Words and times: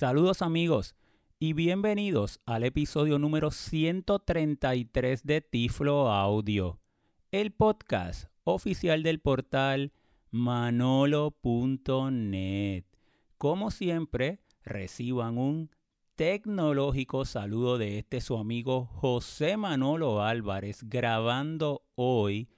Saludos 0.00 0.40
amigos 0.40 0.96
y 1.38 1.52
bienvenidos 1.52 2.40
al 2.46 2.64
episodio 2.64 3.18
número 3.18 3.50
133 3.50 5.26
de 5.26 5.42
Tiflo 5.42 6.10
Audio, 6.10 6.80
el 7.30 7.52
podcast 7.52 8.30
oficial 8.44 9.02
del 9.02 9.20
portal 9.20 9.92
manolo.net. 10.30 11.34
Como 13.36 13.70
siempre, 13.70 14.40
reciban 14.64 15.36
un 15.36 15.68
tecnológico 16.14 17.26
saludo 17.26 17.76
de 17.76 17.98
este 17.98 18.22
su 18.22 18.38
amigo 18.38 18.86
José 18.86 19.58
Manolo 19.58 20.22
Álvarez 20.22 20.82
grabando 20.84 21.82
hoy 21.94 22.48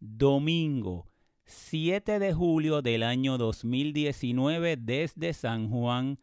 domingo 0.00 1.06
7 1.44 2.18
de 2.18 2.32
julio 2.34 2.82
del 2.82 3.04
año 3.04 3.38
2019 3.38 4.76
desde 4.76 5.32
San 5.32 5.70
Juan, 5.70 6.18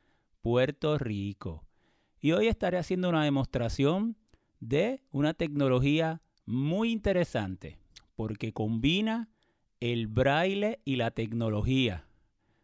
Puerto 0.46 1.00
Rico. 1.00 1.66
Y 2.20 2.34
hoy 2.34 2.50
estaré 2.50 2.78
haciendo 2.78 3.10
una 3.10 3.24
demostración 3.24 4.16
de 4.60 5.02
una 5.10 5.34
tecnología 5.34 6.22
muy 6.46 6.92
interesante 6.92 7.80
porque 8.16 8.54
combina 8.54 9.32
el 9.80 10.06
braille 10.06 10.82
y 10.86 10.98
la 10.98 11.10
tecnología. 11.10 12.06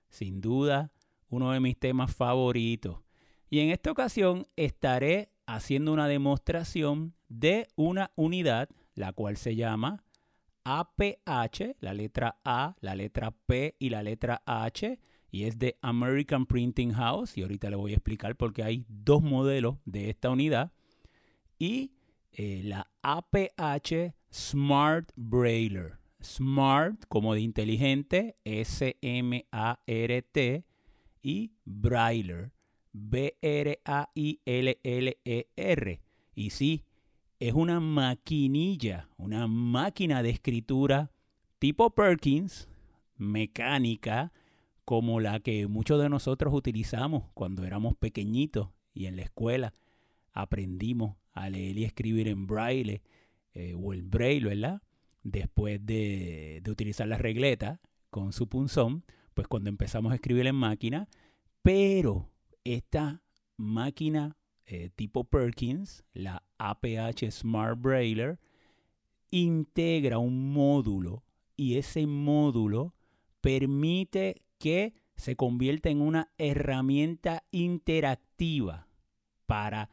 Sin 0.10 0.42
duda, 0.42 0.92
uno 1.28 1.54
de 1.54 1.60
mis 1.60 1.76
temas 1.76 2.14
favoritos. 2.14 3.00
Y 3.50 3.62
en 3.62 3.72
esta 3.72 3.90
ocasión 3.90 4.46
estaré 4.56 5.32
haciendo 5.48 5.92
una 5.92 6.08
demostración 6.08 7.16
de 7.30 7.68
una 7.76 8.12
unidad, 8.16 8.70
la 8.94 9.12
cual 9.12 9.38
se 9.38 9.56
llama 9.56 10.04
APH, 10.66 11.78
la 11.80 11.96
letra 11.96 12.40
A, 12.46 12.76
la 12.80 12.94
letra 12.94 13.32
P 13.32 13.76
y 13.80 13.90
la 13.90 14.04
letra 14.04 14.44
H, 14.46 15.00
y 15.32 15.46
es 15.46 15.58
de 15.58 15.78
American 15.82 16.46
Printing 16.46 16.92
House, 16.94 17.38
y 17.38 17.42
ahorita 17.42 17.70
le 17.70 17.78
voy 17.78 17.92
a 17.92 17.96
explicar 17.96 18.36
porque 18.36 18.64
hay 18.64 18.86
dos 18.88 19.24
modelos 19.24 19.78
de 19.86 20.10
esta 20.10 20.30
unidad, 20.30 20.72
y 21.58 21.94
eh, 22.34 22.62
la 22.64 22.92
APH 23.02 24.14
Smart 24.32 25.12
Brailer. 25.16 26.00
Smart 26.22 27.04
como 27.08 27.34
de 27.34 27.42
inteligente, 27.42 28.36
S-M-A-R-T, 28.44 29.46
y 31.24 31.52
Brailer, 31.66 32.52
B-R-A-I-L-L-E-R. 32.94 33.72
Y 36.36 36.50
sí, 36.50 36.84
es 37.40 37.54
una 37.54 37.80
maquinilla, 37.80 39.10
una 39.18 39.48
máquina 39.48 40.22
de 40.24 40.30
escritura 40.30 41.12
tipo 41.60 41.90
Perkins, 41.92 42.68
mecánica, 43.18 44.34
como 44.86 45.20
la 45.20 45.40
que 45.40 45.68
muchos 45.68 46.02
de 46.02 46.10
nosotros 46.10 46.54
utilizamos 46.54 47.24
cuando 47.34 47.64
éramos 47.64 47.96
pequeñitos 47.96 48.70
y 48.94 49.06
en 49.06 49.16
la 49.16 49.24
escuela 49.24 49.74
aprendimos 50.34 51.16
a 51.34 51.50
leer 51.50 51.78
y 51.78 51.84
escribir 51.84 52.28
en 52.28 52.48
braille 52.48 53.02
eh, 53.54 53.76
o 53.78 53.94
el 53.94 54.04
braille, 54.04 54.46
¿verdad? 54.46 54.82
Después 55.24 55.86
de, 55.86 56.62
de 56.64 56.72
utilizar 56.72 57.08
la 57.08 57.18
regleta 57.18 57.80
con 58.10 58.34
su 58.34 58.48
punzón, 58.48 59.04
pues 59.34 59.48
cuando 59.48 59.70
empezamos 59.70 60.12
a 60.12 60.16
escribir 60.16 60.48
en 60.48 60.56
máquina, 60.56 61.08
pero 61.62 62.30
esta 62.64 63.22
máquina 63.58 64.36
eh, 64.74 64.90
tipo 64.96 65.26
Perkins, 65.26 66.06
la 66.14 66.44
APH 66.58 67.30
Smart 67.30 67.78
Brailer, 67.78 68.40
integra 69.30 70.18
un 70.18 70.54
módulo 70.54 71.26
y 71.58 71.76
ese 71.76 72.08
módulo 72.08 72.96
permite 73.42 74.44
que 74.62 74.94
se 75.16 75.36
convierta 75.36 75.90
en 75.90 76.02
una 76.02 76.32
herramienta 76.38 77.44
interactiva 77.50 78.88
para 79.48 79.90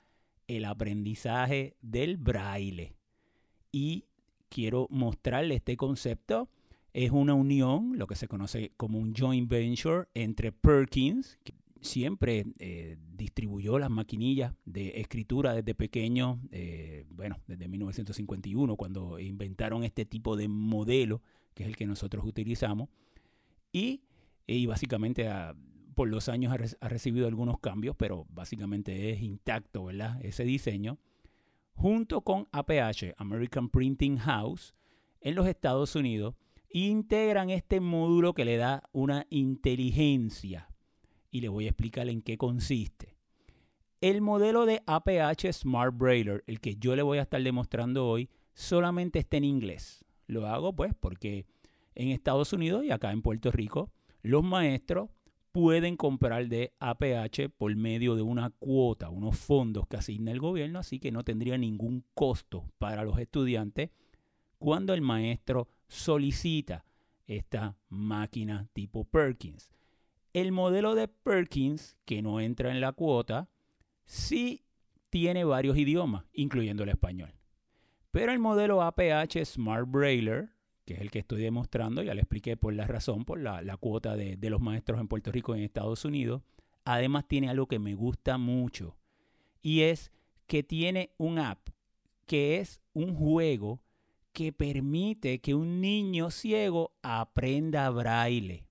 el 0.46 0.66
aprendizaje 0.66 1.74
del 1.80 2.18
braille. 2.18 2.94
Y 3.72 4.04
quiero 4.50 4.86
mostrarle 4.90 5.54
este 5.54 5.78
concepto. 5.78 6.50
Es 6.92 7.10
una 7.12 7.32
unión, 7.32 7.94
lo 7.96 8.06
que 8.06 8.14
se 8.14 8.28
conoce 8.28 8.72
como 8.76 8.98
un 8.98 9.14
joint 9.14 9.48
venture 9.48 10.08
entre 10.12 10.52
Perkins, 10.52 11.38
siempre 11.80 12.44
eh, 12.58 12.98
distribuyó 13.16 13.78
las 13.78 13.90
maquinillas 13.90 14.52
de 14.66 15.00
escritura 15.00 15.54
desde 15.54 15.74
pequeño, 15.74 16.42
eh, 16.50 17.06
bueno, 17.08 17.38
desde 17.46 17.68
1951, 17.68 18.76
cuando 18.76 19.18
inventaron 19.18 19.82
este 19.82 20.04
tipo 20.04 20.36
de 20.36 20.48
modelo, 20.48 21.22
que 21.54 21.62
es 21.62 21.68
el 21.70 21.76
que 21.76 21.86
nosotros 21.86 22.26
utilizamos, 22.26 22.90
y, 23.72 24.02
básicamente 24.66 25.28
ah, 25.28 25.54
por 25.94 26.08
los 26.08 26.28
años 26.28 26.52
ha, 26.52 26.84
ha, 26.86 26.88
recibido 26.88 27.26
algunos 27.26 27.58
cambios, 27.60 27.96
pero 27.96 28.26
básicamente 28.30 29.10
es 29.10 29.20
intacto, 29.20 29.84
¿verdad? 29.84 30.18
Ese 30.24 30.44
diseño, 30.44 30.98
junto 31.74 32.22
con 32.22 32.48
APH, 32.52 33.14
American 33.16 33.68
Printing 33.68 34.18
House, 34.18 34.74
en 35.20 35.34
los 35.34 35.46
Estados 35.46 35.94
Unidos, 35.96 36.34
integran 36.70 37.50
este 37.50 37.80
módulo 37.80 38.34
que 38.34 38.44
le 38.44 38.56
da 38.56 38.88
una 38.92 39.26
inteligencia 39.30 40.68
y 41.30 41.40
le 41.40 41.48
voy 41.48 41.66
a 41.66 41.70
explicar 41.70 42.08
en 42.08 42.22
qué 42.22 42.36
consiste. 42.36 43.16
El 44.00 44.20
modelo 44.20 44.64
de 44.64 44.82
APH 44.86 45.52
Smart 45.52 45.96
Brailer, 45.96 46.44
el 46.46 46.60
que 46.60 46.76
yo 46.76 46.94
le 46.94 47.02
voy 47.02 47.18
a 47.18 47.22
estar 47.22 47.42
demostrando 47.42 48.06
hoy, 48.06 48.30
solamente 48.54 49.18
está 49.18 49.36
en 49.38 49.44
inglés. 49.44 50.04
Lo 50.26 50.46
hago 50.46 50.74
pues 50.74 50.94
porque 50.94 51.46
en 51.94 52.08
Estados 52.10 52.52
Unidos 52.52 52.84
y 52.84 52.92
acá 52.92 53.10
en 53.10 53.22
Puerto 53.22 53.50
Rico, 53.50 53.90
los 54.28 54.44
maestros 54.44 55.08
pueden 55.52 55.96
comprar 55.96 56.48
de 56.48 56.74
APH 56.80 57.48
por 57.56 57.74
medio 57.74 58.14
de 58.14 58.20
una 58.20 58.50
cuota, 58.50 59.08
unos 59.08 59.38
fondos 59.38 59.86
que 59.86 59.96
asigna 59.96 60.32
el 60.32 60.38
gobierno, 60.38 60.80
así 60.80 60.98
que 60.98 61.10
no 61.10 61.24
tendría 61.24 61.56
ningún 61.56 62.04
costo 62.12 62.70
para 62.76 63.04
los 63.04 63.18
estudiantes 63.18 63.88
cuando 64.58 64.92
el 64.92 65.00
maestro 65.00 65.66
solicita 65.86 66.84
esta 67.26 67.78
máquina 67.88 68.68
tipo 68.74 69.04
Perkins. 69.04 69.70
El 70.34 70.52
modelo 70.52 70.94
de 70.94 71.08
Perkins, 71.08 71.96
que 72.04 72.20
no 72.20 72.38
entra 72.38 72.70
en 72.70 72.82
la 72.82 72.92
cuota, 72.92 73.48
sí 74.04 74.62
tiene 75.08 75.44
varios 75.44 75.78
idiomas, 75.78 76.26
incluyendo 76.34 76.82
el 76.82 76.90
español. 76.90 77.32
Pero 78.10 78.32
el 78.32 78.40
modelo 78.40 78.82
APH 78.82 79.42
Smart 79.46 79.90
Brailer, 79.90 80.50
que 80.88 80.94
es 80.94 81.00
el 81.02 81.10
que 81.10 81.18
estoy 81.18 81.42
demostrando, 81.42 82.02
ya 82.02 82.14
le 82.14 82.22
expliqué 82.22 82.56
por 82.56 82.72
la 82.72 82.86
razón, 82.86 83.26
por 83.26 83.38
la, 83.38 83.76
cuota 83.76 84.16
de, 84.16 84.38
de, 84.38 84.48
los 84.48 84.62
maestros 84.62 84.98
en 84.98 85.06
Puerto 85.06 85.30
Rico 85.30 85.54
y 85.54 85.58
en 85.58 85.64
Estados 85.66 86.06
Unidos, 86.06 86.40
además 86.86 87.28
tiene 87.28 87.50
algo 87.50 87.66
que 87.68 87.78
me 87.78 87.92
gusta 87.94 88.38
mucho, 88.38 88.96
y 89.60 89.82
es 89.82 90.10
que 90.46 90.62
tiene 90.62 91.10
un 91.18 91.40
app, 91.40 91.58
que 92.24 92.56
es 92.56 92.80
un 92.94 93.14
juego 93.14 93.82
que 94.32 94.50
permite 94.50 95.42
que 95.42 95.54
un 95.54 95.82
niño 95.82 96.30
ciego 96.30 96.92
aprenda 97.02 97.90
braille. 97.90 98.64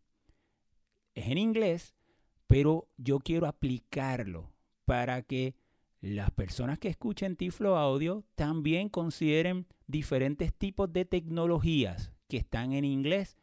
Es 1.14 1.28
en 1.28 1.38
inglés, 1.38 1.94
pero 2.48 2.88
yo 2.98 3.20
quiero 3.20 3.46
aplicarlo 3.46 4.50
para 4.86 5.22
que 5.22 5.54
las 6.02 6.32
personas 6.32 6.80
que 6.80 6.90
escuchen 6.90 7.36
Tiflo 7.36 7.78
Audio 7.78 8.24
también 8.36 8.90
consideren 8.90 9.66
diferentes 9.88 10.54
tipos 10.54 10.92
de 10.94 11.06
tecnologías 11.06 12.12
que 12.28 12.38
están 12.38 12.74
en 12.74 12.86
inglés 12.86 13.38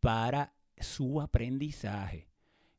para 0.00 0.54
su 0.78 1.20
aprendizaje. 1.20 2.28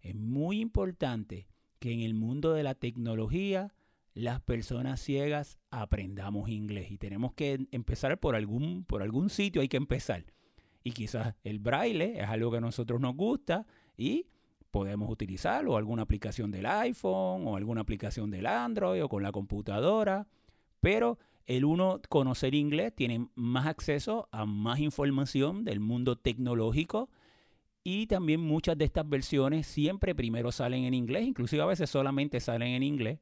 Es 0.01 0.15
muy 0.15 0.61
importante 0.61 1.47
que 1.79 1.91
en 1.91 2.01
el 2.01 2.13
mundo 2.13 2.53
de 2.53 2.63
la 2.63 2.75
tecnología 2.75 3.73
las 4.13 4.41
personas 4.41 4.99
ciegas 4.99 5.59
aprendamos 5.69 6.49
inglés 6.49 6.91
y 6.91 6.97
tenemos 6.97 7.33
que 7.33 7.67
empezar 7.71 8.19
por 8.19 8.35
algún, 8.35 8.83
por 8.83 9.01
algún 9.03 9.29
sitio, 9.29 9.61
hay 9.61 9.67
que 9.67 9.77
empezar. 9.77 10.25
Y 10.83 10.91
quizás 10.91 11.35
el 11.43 11.59
braille 11.59 12.19
es 12.19 12.27
algo 12.27 12.49
que 12.51 12.57
a 12.57 12.61
nosotros 12.61 13.01
nos 13.01 13.15
gusta 13.15 13.65
y 13.97 14.27
podemos 14.77 15.09
utilizarlo, 15.09 15.75
alguna 15.75 16.03
aplicación 16.03 16.51
del 16.51 16.67
iPhone 16.67 17.47
o 17.47 17.55
alguna 17.55 17.81
aplicación 17.81 18.29
del 18.29 18.45
Android 18.45 19.03
o 19.03 19.09
con 19.09 19.23
la 19.23 19.31
computadora, 19.31 20.27
pero 20.81 21.17
el 21.47 21.65
uno 21.65 21.99
conocer 22.09 22.53
inglés 22.53 22.93
tiene 22.95 23.27
más 23.33 23.65
acceso 23.65 24.29
a 24.31 24.45
más 24.45 24.77
información 24.79 25.63
del 25.63 25.79
mundo 25.79 26.15
tecnológico 26.15 27.09
y 27.83 28.05
también 28.05 28.39
muchas 28.39 28.77
de 28.77 28.85
estas 28.85 29.09
versiones 29.09 29.65
siempre 29.65 30.13
primero 30.13 30.51
salen 30.51 30.83
en 30.83 30.93
inglés, 30.93 31.25
inclusive 31.25 31.63
a 31.63 31.65
veces 31.65 31.89
solamente 31.89 32.39
salen 32.39 32.75
en 32.75 32.83
inglés 32.83 33.17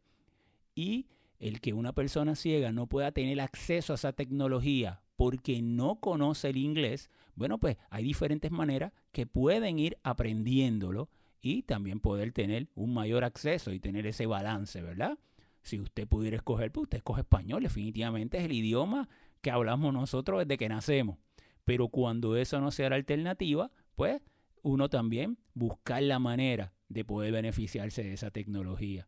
y 0.76 1.08
el 1.40 1.62
que 1.62 1.72
una 1.72 1.94
persona 1.94 2.36
ciega 2.36 2.74
no 2.74 2.88
pueda 2.88 3.14
tener 3.14 3.40
acceso 3.40 3.94
a 3.94 3.96
esa 3.96 4.12
tecnología 4.12 5.00
porque 5.16 5.62
no 5.62 6.02
conoce 6.02 6.50
el 6.50 6.58
inglés, 6.58 7.10
bueno, 7.34 7.60
pues 7.60 7.78
hay 7.90 8.04
diferentes 8.04 8.52
maneras 8.52 8.92
que 9.14 9.26
pueden 9.26 9.80
ir 9.80 9.98
aprendiéndolo 10.04 11.08
y 11.46 11.62
también 11.62 12.00
poder 12.00 12.32
tener 12.32 12.70
un 12.74 12.92
mayor 12.92 13.24
acceso 13.24 13.72
y 13.72 13.80
tener 13.80 14.08
ese 14.08 14.26
balance, 14.26 14.82
¿verdad? 14.82 15.20
Si 15.62 15.80
usted 15.80 16.08
pudiera 16.08 16.38
escoger, 16.38 16.72
pues 16.72 16.86
usted 16.86 16.98
escoge 16.98 17.22
español, 17.22 17.62
definitivamente 17.62 18.40
es 18.40 18.46
el 18.46 18.52
idioma 18.52 19.08
que 19.42 19.52
hablamos 19.52 19.94
nosotros 19.94 20.40
desde 20.40 20.58
que 20.58 20.70
nacemos. 20.70 21.20
Pero 21.64 21.90
cuando 21.90 22.36
eso 22.36 22.60
no 22.62 22.72
sea 22.72 22.90
la 22.90 22.96
alternativa, 22.96 23.70
pues 23.96 24.24
uno 24.64 24.90
también 24.90 25.38
buscar 25.54 26.02
la 26.02 26.18
manera 26.18 26.74
de 26.90 27.06
poder 27.06 27.32
beneficiarse 27.32 28.04
de 28.04 28.14
esa 28.14 28.32
tecnología. 28.32 29.08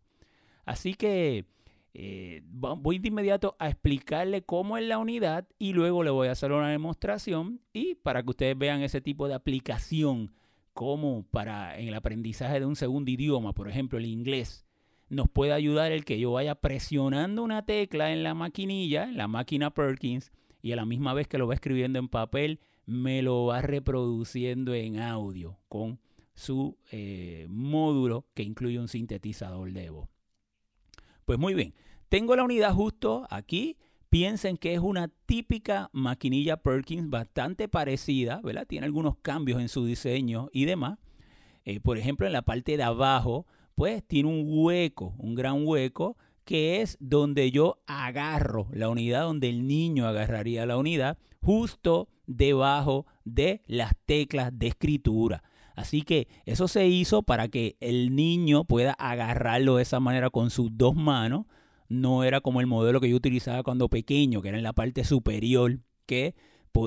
Así 0.63 0.94
que 0.94 1.48
eh, 1.95 2.44
voy 2.45 3.00
de 3.00 3.07
inmediato 3.07 3.56
a 3.57 3.68
explicarle 3.68 4.44
cómo 4.44 4.78
es 4.78 4.86
la 4.86 5.00
unidad 5.00 5.48
y 5.57 5.74
luego 5.74 6.04
le 6.04 6.12
voy 6.12 6.28
a 6.28 6.33
hacer 6.33 6.51
una 6.51 6.69
demostración 6.69 7.62
y 7.74 7.95
para 7.95 8.22
que 8.22 8.30
ustedes 8.30 8.56
vean 8.56 8.83
ese 8.83 9.01
tipo 9.01 9.28
de 9.28 9.33
aplicación 9.33 10.36
como 10.77 11.24
para 11.24 11.75
en 11.79 11.88
el 11.88 11.95
aprendizaje 11.95 12.59
de 12.59 12.68
un 12.68 12.75
segundo 12.75 13.09
idioma, 13.09 13.51
por 13.51 13.68
ejemplo 13.68 13.97
el 13.97 14.06
inglés, 14.06 14.63
nos 15.09 15.27
puede 15.27 15.51
ayudar 15.51 15.91
el 15.91 16.06
que 16.06 16.19
yo 16.19 16.33
vaya 16.33 16.53
presionando 16.53 17.41
una 17.41 17.65
tecla 17.65 18.13
en 18.13 18.21
la 18.21 18.35
maquinilla, 18.35 19.06
en 19.06 19.18
la 19.18 19.27
máquina 19.27 19.71
Perkins, 19.71 20.31
y 20.62 20.74
a 20.74 20.75
la 20.75 20.85
misma 20.85 21.15
vez 21.15 21.27
que 21.27 21.39
lo 21.39 21.47
va 21.47 21.56
escribiendo 21.56 21.97
en 21.97 22.09
papel, 22.09 22.59
me 22.85 23.24
lo 23.24 23.47
va 23.47 23.63
reproduciendo 23.63 24.75
en 24.75 25.00
audio 25.00 25.57
con 25.68 26.00
su 26.35 26.77
eh, 26.91 27.47
módulo 27.50 28.27
que 28.35 28.44
incluye 28.44 28.77
un 28.77 28.88
sintetizador 28.88 29.71
de 29.71 29.89
voz. 29.89 30.07
Pues 31.25 31.39
muy 31.39 31.56
bien, 31.56 31.73
tengo 32.07 32.35
la 32.35 32.44
unidad 32.44 32.75
justo 32.75 33.25
aquí. 33.31 33.77
Piensen 34.18 34.58
que 34.58 34.74
es 34.74 34.80
una 34.80 35.10
típica 35.28 35.92
maquinilla 35.94 36.58
Perkins 36.58 37.08
bastante 37.08 37.68
parecida, 37.68 38.42
¿verdad? 38.44 38.66
Tiene 38.66 38.88
algunos 38.88 39.16
cambios 39.18 39.62
en 39.62 39.69
su 39.69 39.86
diseño 39.86 40.50
y 40.52 40.66
demás. 40.66 40.98
Eh, 41.66 41.80
por 41.80 42.00
ejemplo, 42.00 42.25
en 42.25 42.34
la 42.34 42.42
parte 42.42 42.78
de 42.78 42.81
abajo, 42.81 43.46
pues 43.75 44.04
tiene 44.04 44.30
un 44.30 44.44
hueco, 44.48 45.14
un 45.19 45.36
gran 45.36 45.68
hueco, 45.68 46.18
que 46.46 46.81
es 46.81 46.98
donde 47.00 47.52
yo 47.52 47.78
agarro 47.86 48.68
la 48.72 48.90
unidad, 48.90 49.22
donde 49.22 49.50
el 49.50 49.68
niño 49.68 50.08
agarraría 50.08 50.66
la 50.66 50.78
unidad, 50.78 51.19
justo 51.40 52.10
debajo 52.25 53.06
de 53.24 53.62
las 53.68 53.94
teclas 54.08 54.50
de 54.52 54.66
escritura. 54.66 55.44
Así 55.75 56.02
que 56.02 56.28
eso 56.48 56.68
se 56.68 56.88
hizo 56.88 57.22
para 57.22 57.50
que 57.50 57.78
el 57.81 58.16
niño 58.16 58.64
pueda 58.64 58.94
agarrarlo 58.94 59.75
de 59.75 59.84
esa 59.84 60.00
manera 60.00 60.31
con 60.31 60.50
sus 60.50 60.75
dos 60.75 60.96
manos. 60.96 61.46
No 61.89 62.24
era 62.24 62.42
como 62.42 62.62
el 62.62 62.68
modelo 62.68 63.00
que 63.00 63.10
yo 63.10 63.16
utilizaba 63.16 63.63
cuando 63.63 63.89
pequeño, 63.89 64.42
que 64.42 64.50
era 64.50 64.57
en 64.57 64.63
la 64.63 64.74
parte 64.74 65.04
superior, 65.04 65.80
que 66.06 66.36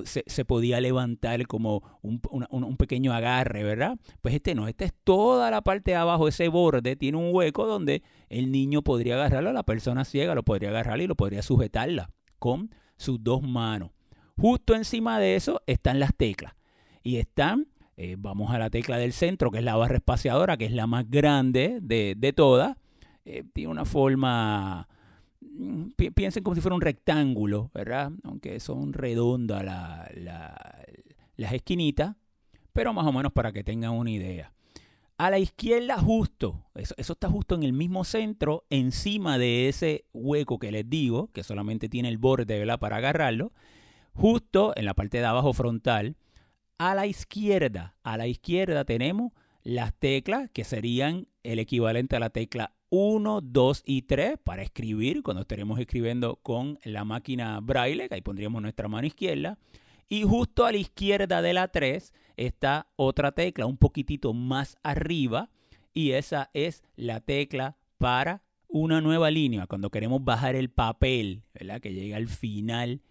se, 0.04 0.44
podía 0.44 0.80
levantar 0.80 1.46
como 1.46 1.82
un, 2.02 2.20
un, 2.30 2.76
pequeño 2.76 3.12
agarre, 3.12 3.64
¿verdad? 3.64 3.98
Pues 4.20 4.34
este 4.34 4.54
no, 4.54 4.68
este 4.68 4.84
es 4.84 4.94
toda 5.04 5.50
la 5.50 5.62
parte 5.62 5.92
de 5.92 5.96
abajo, 5.96 6.28
ese 6.28 6.48
borde 6.48 6.94
tiene 6.94 7.18
un 7.18 7.34
hueco 7.34 7.66
donde 7.66 8.02
el 8.28 8.52
niño 8.52 8.82
podría 8.82 9.14
agarrarlo, 9.14 9.52
la 9.52 9.64
persona 9.64 10.04
ciega 10.04 10.34
lo 10.34 10.44
podría 10.44 10.68
agarrar 10.68 11.00
y 11.00 11.08
lo 11.08 11.16
podría 11.16 11.42
sujetarla 11.42 12.10
con 12.38 12.70
sus 12.96 13.22
dos 13.22 13.42
manos. 13.42 13.90
Justo 14.38 14.74
encima 14.74 15.18
de 15.18 15.34
eso 15.34 15.60
están 15.66 15.98
las 15.98 16.14
teclas 16.14 16.54
y 17.02 17.16
están 17.16 17.66
eh, 18.02 18.16
vamos 18.18 18.50
a 18.50 18.58
la 18.58 18.70
tecla 18.70 18.96
del 18.96 19.12
centro, 19.12 19.50
que 19.50 19.58
es 19.58 19.64
la 19.64 19.76
barra 19.76 19.96
espaciadora, 19.96 20.56
que 20.56 20.64
es 20.64 20.72
la 20.72 20.86
más 20.86 21.10
grande 21.10 21.80
de, 21.82 22.32
todas. 22.34 22.78
Eh, 23.32 23.44
tiene 23.52 23.70
una 23.70 23.84
forma, 23.84 24.88
mm, 25.40 25.90
piensen 26.14 26.42
como 26.42 26.56
si 26.56 26.60
fuera 26.60 26.74
un 26.74 26.80
rectángulo, 26.80 27.70
¿verdad? 27.72 28.10
Aunque 28.24 28.58
son 28.58 28.92
redondas 28.92 29.64
las 29.64 31.52
esquinitas, 31.52 32.16
pero 32.72 32.92
más 32.92 33.06
o 33.06 33.12
menos 33.12 33.32
para 33.32 33.52
que 33.52 33.62
tengan 33.62 33.92
una 33.92 34.10
idea. 34.10 34.52
A 35.16 35.30
la 35.30 35.38
izquierda 35.38 35.96
justo, 35.98 36.64
eso, 36.74 36.94
eso, 36.96 37.12
está 37.12 37.28
justo 37.28 37.54
en 37.54 37.62
el 37.62 37.72
mismo 37.72 38.02
centro, 38.02 38.64
encima 38.68 39.38
de 39.38 39.68
ese 39.68 40.06
hueco 40.12 40.58
que 40.58 40.72
les 40.72 40.88
digo, 40.90 41.28
que 41.32 41.44
solamente 41.44 41.88
tiene 41.88 42.08
el 42.08 42.18
borde 42.18 42.58
¿verdad? 42.58 42.80
para 42.80 42.96
agarrarlo, 42.96 43.52
justo 44.12 44.72
en 44.74 44.86
la 44.86 44.94
parte 44.94 45.18
de 45.18 45.26
abajo 45.26 45.52
frontal, 45.52 46.16
a 46.78 46.96
la 46.96 47.06
izquierda, 47.06 47.94
a 48.02 48.16
la 48.16 48.26
izquierda 48.26 48.84
tenemos 48.84 49.32
las 49.62 49.94
teclas 49.94 50.50
que 50.50 50.64
serían 50.64 51.28
el 51.44 51.60
equivalente 51.60 52.16
a 52.16 52.20
la 52.20 52.30
tecla 52.30 52.72
1, 52.90 53.40
2 53.40 53.82
y 53.86 54.02
3 54.02 54.38
para 54.42 54.62
escribir 54.62 55.22
cuando 55.22 55.42
estaremos 55.42 55.78
escribiendo 55.78 56.36
con 56.36 56.78
la 56.84 57.04
máquina 57.04 57.58
braille, 57.60 58.08
que 58.08 58.16
ahí 58.16 58.20
pondríamos 58.20 58.60
nuestra 58.60 58.88
mano 58.88 59.06
izquierda. 59.06 59.58
Y 60.08 60.24
justo 60.24 60.66
a 60.66 60.72
la 60.72 60.78
izquierda 60.78 61.40
de 61.40 61.52
la 61.52 61.68
3 61.68 62.12
está 62.36 62.88
otra 62.96 63.32
tecla 63.32 63.66
un 63.66 63.76
poquitito 63.76 64.32
más 64.32 64.76
arriba 64.82 65.50
y 65.94 66.12
esa 66.12 66.50
es 66.52 66.82
la 66.96 67.20
tecla 67.20 67.76
para 67.98 68.42
una 68.68 69.00
nueva 69.00 69.30
línea, 69.30 69.66
cuando 69.66 69.90
queremos 69.90 70.24
bajar 70.24 70.54
el 70.54 70.70
papel, 70.70 71.42
¿verdad? 71.54 71.80
Que 71.80 71.92
llega 71.92 72.16
al 72.16 72.28
final 72.28 73.02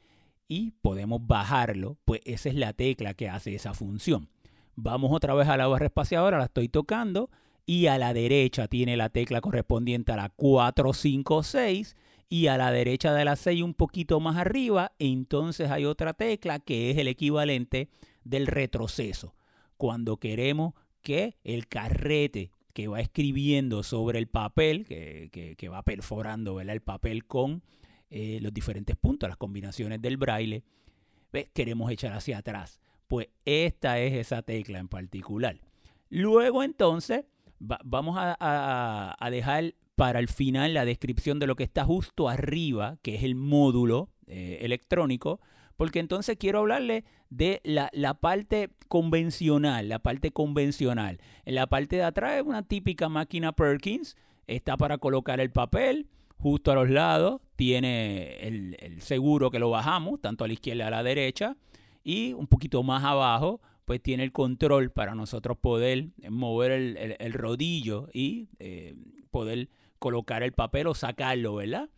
y 0.47 0.71
podemos 0.71 1.25
bajarlo, 1.25 1.97
pues 2.05 2.21
esa 2.25 2.49
es 2.49 2.55
la 2.55 2.73
tecla 2.73 3.13
que 3.13 3.29
hace 3.29 3.53
esa 3.53 3.73
función. 3.73 4.29
Vamos 4.75 5.11
otra 5.13 5.33
vez 5.33 5.47
a 5.49 5.57
la 5.57 5.67
barra 5.67 5.87
espaciadora, 5.87 6.37
la 6.37 6.45
estoy 6.45 6.69
tocando 6.69 7.29
y 7.69 7.85
a 7.85 7.99
la 7.99 8.15
derecha 8.15 8.67
tiene 8.67 8.97
la 8.97 9.09
tecla 9.09 9.41
correspondiente 9.41 10.11
a 10.11 10.15
la 10.15 10.29
4, 10.29 10.91
5, 10.91 11.43
6 11.43 11.95
y 12.27 12.47
a 12.47 12.57
la 12.57 12.71
derecha 12.71 13.13
de 13.13 13.23
la 13.23 13.35
6 13.35 13.61
un 13.61 13.75
poquito 13.75 14.19
más 14.19 14.37
arriba, 14.37 14.93
entonces 14.97 15.69
hay 15.69 15.85
otra 15.85 16.15
tecla 16.15 16.57
que 16.57 16.89
es 16.89 16.97
el 16.97 17.07
equivalente 17.07 17.87
del 18.23 18.47
retroceso. 18.47 19.35
Cuando 19.77 20.17
queremos 20.17 20.73
que 21.03 21.37
el 21.43 21.67
carrete 21.67 22.49
que 22.73 22.87
va 22.87 23.01
escribiendo 23.01 23.83
sobre 23.83 24.17
el 24.17 24.25
papel, 24.25 24.87
que, 24.87 25.69
va 25.71 25.83
perforando 25.83 26.59
el 26.61 26.81
papel 26.81 27.25
con 27.25 27.61
eh, 28.09 28.39
los 28.41 28.51
diferentes 28.51 28.95
puntos, 28.95 29.29
las 29.29 29.37
combinaciones 29.37 30.01
del 30.01 30.17
braille, 30.17 30.63
queremos 31.53 31.91
echar 31.91 32.13
hacia 32.13 32.39
atrás. 32.39 32.79
Pues 33.07 33.27
esta 33.45 33.99
es 33.99 34.15
esa 34.15 34.41
tecla 34.41 34.79
en 34.79 34.87
particular. 34.87 35.61
Luego 36.09 36.63
entonces 36.63 37.25
vamos 37.59 38.15
a, 38.19 39.27
dejar 39.31 39.75
para 39.95 40.19
el 40.19 40.27
final 40.27 40.73
la 40.73 40.85
descripción 40.85 41.39
de 41.39 41.47
lo 41.47 41.55
que 41.55 41.63
está 41.63 41.85
justo 41.85 42.29
arriba, 42.29 42.97
que 43.01 43.15
es 43.15 43.23
el 43.23 43.35
módulo 43.35 44.09
eh, 44.27 44.59
electrónico, 44.61 45.39
porque 45.75 45.99
entonces 45.99 46.37
quiero 46.37 46.59
hablarle 46.59 47.05
de 47.29 47.61
la, 47.63 48.13
parte 48.15 48.69
convencional, 48.87 49.89
la 49.89 49.99
parte 49.99 50.31
convencional. 50.31 51.19
En 51.45 51.55
la 51.55 51.67
parte 51.67 51.97
de 51.97 52.03
atrás 52.03 52.37
es 52.37 52.43
una 52.43 52.63
típica 52.63 53.09
máquina 53.09 53.51
Perkins, 53.51 54.15
está 54.47 54.77
para 54.77 54.97
colocar 54.97 55.39
el 55.39 55.51
papel, 55.51 56.07
Justo 56.41 56.71
a 56.71 56.75
los 56.75 56.89
lados 56.89 57.41
tiene 57.57 58.37
el, 58.39 59.01
seguro 59.01 59.51
que 59.51 59.59
lo 59.59 59.69
bajamos, 59.69 60.21
tanto 60.21 60.45
a 60.45 60.47
la 60.47 60.53
izquierda 60.53 60.85
y 60.85 60.87
a 60.87 60.89
la 60.89 61.03
derecha. 61.03 61.57
Y 62.01 62.31
un 62.31 62.47
poquito 62.47 62.81
más 62.81 63.03
abajo, 63.03 63.59
pues 63.89 64.03
tiene 64.03 64.23
el 64.23 64.31
control 64.31 64.91
para 64.91 65.15
nosotros 65.15 65.57
poder 65.57 66.09
mover 66.29 66.71
el, 66.73 67.33
rodillo 67.33 68.07
y 68.13 68.47
eh, 68.59 68.93
poder 69.31 69.67
colocar 69.97 70.43
el 70.43 70.51
papel 70.51 70.85
o 70.85 70.93
sacarlo, 70.93 71.55
¿verdad? 71.55 71.89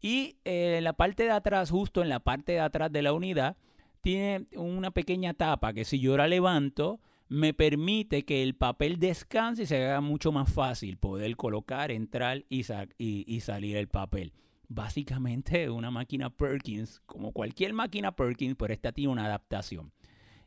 Y 0.00 0.36
eh, 0.44 0.78
la 0.80 0.92
parte 0.92 1.24
de 1.24 1.32
atrás, 1.32 1.70
justo 1.70 2.02
en 2.02 2.08
la 2.08 2.20
parte 2.20 2.52
de 2.52 2.60
atrás 2.60 2.92
de 2.92 3.02
la 3.02 3.12
unidad, 3.12 3.56
tiene 4.00 4.46
una 4.54 4.92
pequeña 4.92 5.34
tapa 5.34 5.72
que 5.72 5.84
si 5.84 5.98
yo 5.98 6.16
la 6.16 6.28
levanto, 6.28 7.00
me 7.28 7.52
permite 7.52 8.24
que 8.24 8.44
el 8.44 8.54
papel 8.54 9.00
descanse 9.00 9.64
y 9.64 9.66
se 9.66 9.84
haga 9.84 10.00
mucho 10.00 10.30
más 10.30 10.52
fácil 10.52 10.98
poder 10.98 11.34
colocar, 11.34 11.90
entrar 11.90 12.44
y, 12.48 12.64
y, 12.96 13.40
salir 13.40 13.76
el 13.76 13.88
papel. 13.88 14.34
Básicamente 14.68 15.68
una 15.68 15.90
máquina 15.90 16.30
Perkins, 16.30 17.00
como 17.06 17.32
cualquier 17.32 17.72
máquina 17.72 18.14
Perkins, 18.14 18.54
pero 18.56 18.72
esta 18.72 18.92
tiene 18.92 19.10
una 19.10 19.24
adaptación. 19.24 19.90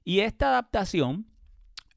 Y 0.04 0.20
esta 0.20 0.50
adaptación 0.50 1.28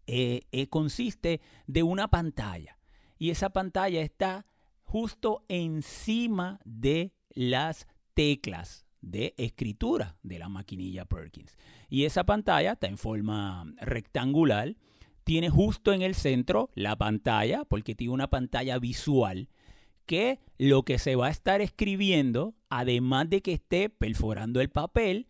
eh, 0.07 0.43
eh, 0.53 0.69
consiste 0.69 1.41
de 1.67 1.83
una 1.83 2.09
pantalla. 2.09 2.79
Y 3.19 3.31
esa 3.31 3.51
pantalla 3.51 4.03
está 4.03 4.47
justo 4.85 5.45
encima 5.49 6.61
de 6.65 7.13
las 7.31 7.89
teclas 8.15 8.87
de 9.01 9.35
escritura 9.37 10.17
de 10.23 10.39
la 10.39 10.49
maquinilla 10.49 11.05
Perkins. 11.05 11.57
Y 11.89 12.05
esa 12.05 12.25
pantalla 12.25 12.73
está 12.73 12.87
en 12.87 12.99
forma 12.99 13.65
rectangular. 13.81 14.77
Tiene 15.25 15.51
justo 15.51 15.93
en 15.93 16.03
el 16.03 16.15
centro 16.15 16.71
la 16.75 16.97
pantalla, 16.97 17.65
porque 17.65 17.95
tiene 17.95 18.13
una 18.13 18.31
pantalla 18.31 18.79
visual, 18.79 19.49
que 20.07 20.39
lo 20.57 20.85
que 20.85 20.99
se 20.99 21.17
va 21.17 21.27
a 21.27 21.31
estar 21.31 21.61
escribiendo, 21.61 22.55
además 22.69 23.29
de 23.29 23.43
que 23.43 23.55
esté 23.55 23.91
perforando 23.91 24.61
el 24.61 24.71
papel, 24.71 25.27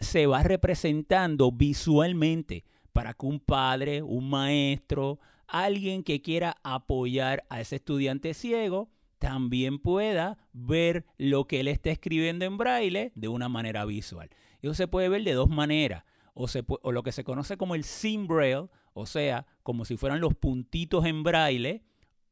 se 0.00 0.26
va 0.26 0.42
representando 0.42 1.52
visualmente 1.52 2.64
para 2.92 3.14
que 3.14 3.26
un 3.26 3.40
padre, 3.40 4.02
un 4.02 4.30
maestro, 4.30 5.18
alguien 5.46 6.02
que 6.02 6.22
quiera 6.22 6.56
apoyar 6.62 7.44
a 7.48 7.60
ese 7.60 7.76
estudiante 7.76 8.34
ciego, 8.34 8.88
también 9.18 9.78
pueda 9.78 10.38
ver 10.52 11.06
lo 11.18 11.46
que 11.46 11.60
él 11.60 11.68
está 11.68 11.90
escribiendo 11.90 12.44
en 12.44 12.56
braille 12.56 13.12
de 13.14 13.28
una 13.28 13.48
manera 13.48 13.84
visual. 13.84 14.30
Eso 14.62 14.74
se 14.74 14.88
puede 14.88 15.08
ver 15.08 15.24
de 15.24 15.32
dos 15.32 15.48
maneras, 15.48 16.04
o, 16.34 16.46
o 16.82 16.92
lo 16.92 17.02
que 17.02 17.12
se 17.12 17.24
conoce 17.24 17.56
como 17.56 17.74
el 17.74 17.84
sim 17.84 18.26
braille, 18.26 18.68
o 18.92 19.06
sea, 19.06 19.46
como 19.62 19.84
si 19.84 19.96
fueran 19.96 20.20
los 20.20 20.34
puntitos 20.34 21.04
en 21.04 21.22
braille, 21.22 21.82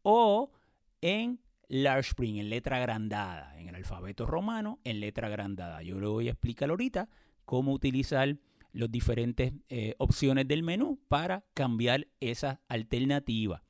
o 0.03 0.53
en 1.01 1.41
large 1.69 2.15
print, 2.15 2.41
en 2.41 2.51
letra 2.51 2.77
agrandada, 2.77 3.59
en 3.59 3.69
el 3.69 3.75
alfabeto 3.75 4.27
romano, 4.27 4.79
en 4.85 5.01
letra 5.01 5.29
agrandada. 5.29 5.83
Yo 5.83 5.99
le 5.99 6.07
voy 6.07 6.29
a 6.29 6.33
explicar 6.33 6.71
ahorita 6.71 7.09
cómo 7.45 7.73
utilizar 7.73 8.37
las 8.73 8.91
diferentes 8.91 9.53
eh, 9.69 9.95
opciones 9.99 10.49
del 10.49 10.63
menú 10.63 10.99
para 11.09 11.45
cambiar 11.55 12.09
esa 12.21 12.61
alternativa. 12.69 13.63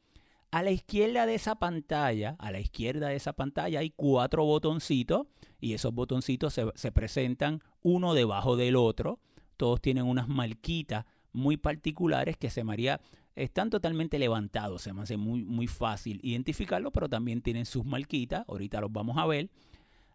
A 0.51 0.63
la 0.63 0.71
izquierda 0.71 1.27
de 1.27 1.35
esa 1.35 1.57
pantalla, 1.57 2.37
a 2.39 2.51
la 2.51 2.61
izquierda 2.61 3.09
de 3.09 3.17
esa 3.17 3.33
pantalla 3.33 3.81
hay 3.81 3.91
cuatro 3.91 4.45
botoncitos 4.45 5.27
y 5.61 5.73
esos 5.73 5.95
botoncitos 5.95 6.53
se, 6.53 6.67
se 6.75 6.93
presentan 6.93 7.63
uno 7.81 8.15
debajo 8.15 8.57
del 8.57 8.77
otro. 8.77 9.19
Todos 9.57 9.81
tienen 9.81 10.05
unas 10.05 10.29
marquitas 10.29 11.07
muy 11.33 11.57
particulares 11.57 12.37
que 12.37 12.51
se 12.51 12.65
María 12.65 13.01
están 13.35 13.71
totalmente 13.71 14.19
levantados, 14.19 14.83
se 14.83 14.93
me 14.93 15.03
hace 15.03 15.17
muy, 15.17 15.45
muy 15.45 15.67
fácil 15.67 16.21
identificarlo, 16.23 16.91
pero 16.91 17.09
también 17.09 17.41
tienen 17.41 17.65
sus 17.65 17.85
marquitas, 17.85 18.45
ahorita 18.49 18.81
los 18.81 18.93
vamos 18.93 19.17
a 19.17 19.27
ver. 19.27 19.49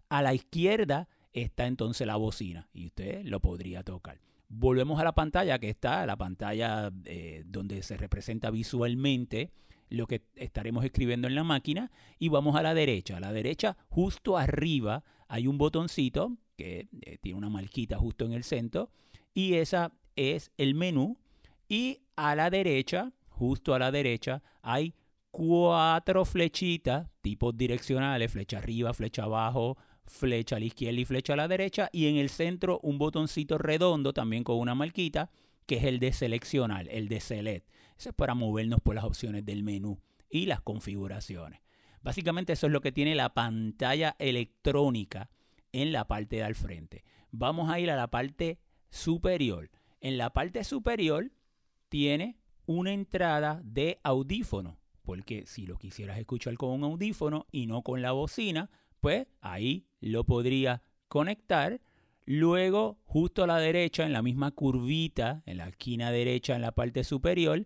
A 0.10 0.22
la 0.22 0.34
izquierda 0.34 1.10
está 1.42 1.68
entonces 1.68 2.08
la 2.08 2.16
bocina 2.16 2.70
y 2.74 2.88
usted 2.88 3.24
lo 3.26 3.40
podría 3.40 3.84
tocar. 3.84 4.20
Volvemos 4.50 5.00
a 5.00 5.04
la 5.04 5.14
pantalla 5.14 5.60
que 5.60 5.70
está, 5.70 6.06
la 6.06 6.16
pantalla 6.16 6.92
eh, 7.06 7.44
donde 7.46 7.84
se 7.84 7.98
representa 7.98 8.50
visualmente 8.50 9.52
lo 9.90 10.08
que 10.08 10.24
estaremos 10.36 10.84
escribiendo 10.84 11.28
en 11.28 11.36
la 11.36 11.44
máquina 11.44 11.92
y 12.20 12.30
vamos 12.30 12.56
a 12.56 12.62
la 12.62 12.74
derecha. 12.74 13.18
A 13.18 13.20
la 13.20 13.34
derecha, 13.34 13.78
justo 13.90 14.38
arriba, 14.38 15.04
hay 15.28 15.48
un 15.48 15.58
botoncito 15.58 16.38
que 16.56 16.88
eh, 17.02 17.18
tiene 17.22 17.38
una 17.38 17.50
marquita 17.50 17.98
justo 17.98 18.26
en 18.26 18.34
el 18.34 18.44
centro 18.44 18.90
y 19.34 19.56
esa 19.56 19.94
es 20.16 20.52
el 20.58 20.76
menú 20.76 21.18
y 21.70 22.02
a 22.16 22.36
la 22.36 22.50
derecha, 22.50 23.12
justo 23.30 23.74
a 23.74 23.80
la 23.80 23.92
derecha, 23.92 24.42
hay 24.62 24.94
cuatro 25.32 26.26
flechitas, 26.26 27.10
tipos 27.22 27.56
direccionales, 27.56 28.32
flecha 28.32 28.58
arriba, 28.58 28.94
flecha 28.94 29.24
abajo, 29.24 29.78
flecha 30.08 30.56
a 30.56 30.60
la 30.60 30.66
izquierda 30.66 31.00
y 31.00 31.06
flecha 31.06 31.34
a 31.34 31.38
la 31.38 31.48
derecha. 31.48 31.90
Y 31.92 32.08
en 32.08 32.18
el 32.18 32.30
centro 32.30 32.80
un 32.84 32.98
botoncito 32.98 33.58
redondo 33.58 34.14
también 34.14 34.44
con 34.44 34.58
una 34.58 34.76
marquita, 34.76 35.30
que 35.66 35.76
es 35.76 35.84
el 35.84 36.00
de 36.00 36.14
seleccionar, 36.14 36.88
el 36.90 37.08
de 37.08 37.20
select. 37.20 37.70
Eso 37.98 38.10
es 38.10 38.16
para 38.16 38.36
movernos 38.36 38.80
por 38.82 38.96
las 38.96 39.04
opciones 39.04 39.46
del 39.46 39.64
menú 39.64 40.00
y 40.30 40.46
las 40.46 40.62
configuraciones. 40.62 41.62
Básicamente 42.02 42.54
eso 42.54 42.68
es 42.68 42.74
lo 42.74 42.82
que 42.82 42.92
tiene 42.92 43.16
la 43.16 43.34
pantalla 43.34 44.16
electrónica 44.20 45.30
en 45.72 45.92
la 45.92 46.08
parte 46.08 46.38
de 46.38 46.44
al 46.44 46.56
frente. 46.56 47.04
Vamos 47.32 47.70
a 47.70 47.80
ir 47.80 47.92
a 47.92 47.96
la 47.96 48.08
parte 48.08 48.60
superior. 48.90 49.70
En 50.00 50.18
la 50.18 50.32
parte 50.32 50.64
superior 50.64 51.32
tiene 51.90 52.38
una 52.66 52.94
entrada 52.94 53.62
de 53.64 54.00
audífono, 54.04 54.78
porque 55.04 55.46
si 55.46 55.66
lo 55.66 55.78
quisieras 55.78 56.18
escuchar 56.18 56.56
con 56.56 56.70
un 56.70 56.84
audífono 56.84 57.48
y 57.52 57.66
no 57.66 57.82
con 57.82 58.02
la 58.02 58.12
bocina, 58.12 58.70
pues 59.02 59.28
ahí 59.42 59.86
lo 60.02 60.24
podría 60.24 60.82
conectar. 61.08 61.82
Luego, 62.26 62.98
justo 63.06 63.44
a 63.44 63.48
la 63.48 63.58
derecha, 63.58 64.06
en 64.06 64.14
la 64.14 64.22
misma 64.22 64.52
curvita, 64.52 65.44
en 65.46 65.58
la 65.58 65.70
esquina 65.70 66.12
derecha, 66.12 66.56
en 66.56 66.62
la 66.62 66.74
parte 66.74 67.04
superior, 67.04 67.66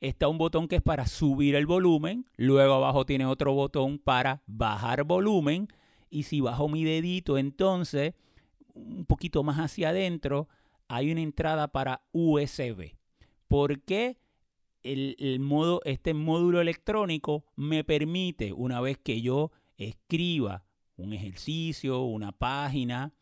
está 0.00 0.28
un 0.28 0.38
botón 0.38 0.66
que 0.66 0.76
es 0.76 0.82
para 0.82 1.06
subir 1.06 1.54
el 1.54 1.66
volumen. 1.66 2.26
Luego 2.36 2.74
abajo 2.74 3.06
tiene 3.06 3.26
otro 3.26 3.52
botón 3.52 3.98
para 3.98 4.42
bajar 4.46 5.04
volumen. 5.04 5.68
Y 6.10 6.24
si 6.24 6.40
bajo 6.40 6.68
mi 6.68 6.82
dedito, 6.82 7.38
entonces, 7.38 8.14
un 8.74 9.04
poquito 9.06 9.44
más 9.44 9.58
hacia 9.58 9.90
adentro, 9.90 10.48
hay 10.88 11.12
una 11.12 11.20
entrada 11.20 11.68
para 11.68 12.02
USB. 12.12 12.96
¿Por 13.46 13.82
qué 13.82 14.18
el, 14.82 15.38
modo, 15.40 15.80
este 15.84 16.14
módulo 16.14 16.60
electrónico 16.60 17.44
me 17.54 17.84
permite, 17.84 18.52
una 18.52 18.80
vez 18.80 18.98
que 18.98 19.20
yo 19.20 19.52
escriba 19.76 20.64
un 21.00 21.12
ejercicio, 21.12 22.02
una 22.02 22.32
página, 22.32 23.12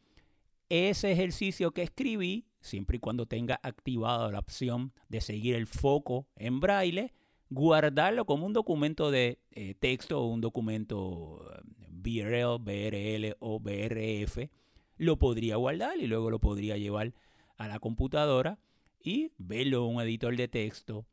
ese 0.68 1.12
ejercicio 1.12 1.72
que 1.72 1.82
escribí, 1.82 2.46
siempre 2.60 2.96
y 2.96 3.00
cuando 3.00 3.26
tenga 3.26 3.58
activada 3.62 4.30
la 4.30 4.38
opción 4.38 4.92
de 5.08 5.20
seguir 5.20 5.54
el 5.54 5.66
foco 5.66 6.26
en 6.36 6.60
braille, 6.60 7.14
guardarlo 7.50 8.26
como 8.26 8.46
un 8.46 8.52
documento 8.52 9.10
de 9.10 9.40
eh, 9.52 9.74
texto 9.74 10.20
o 10.20 10.26
un 10.26 10.40
documento 10.40 11.44
eh, 11.54 11.62
BRL, 11.88 12.58
BRL 12.58 13.36
o 13.40 13.60
BRF, 13.60 14.50
lo 14.96 15.16
podría 15.16 15.56
guardar 15.56 15.98
y 15.98 16.06
luego 16.06 16.30
lo 16.30 16.40
podría 16.40 16.76
llevar 16.76 17.14
a 17.56 17.68
la 17.68 17.78
computadora 17.78 18.58
y 19.00 19.32
verlo 19.38 19.88
en 19.88 19.96
un 19.96 20.02
editor 20.02 20.36
de 20.36 20.48
texto 20.48 21.06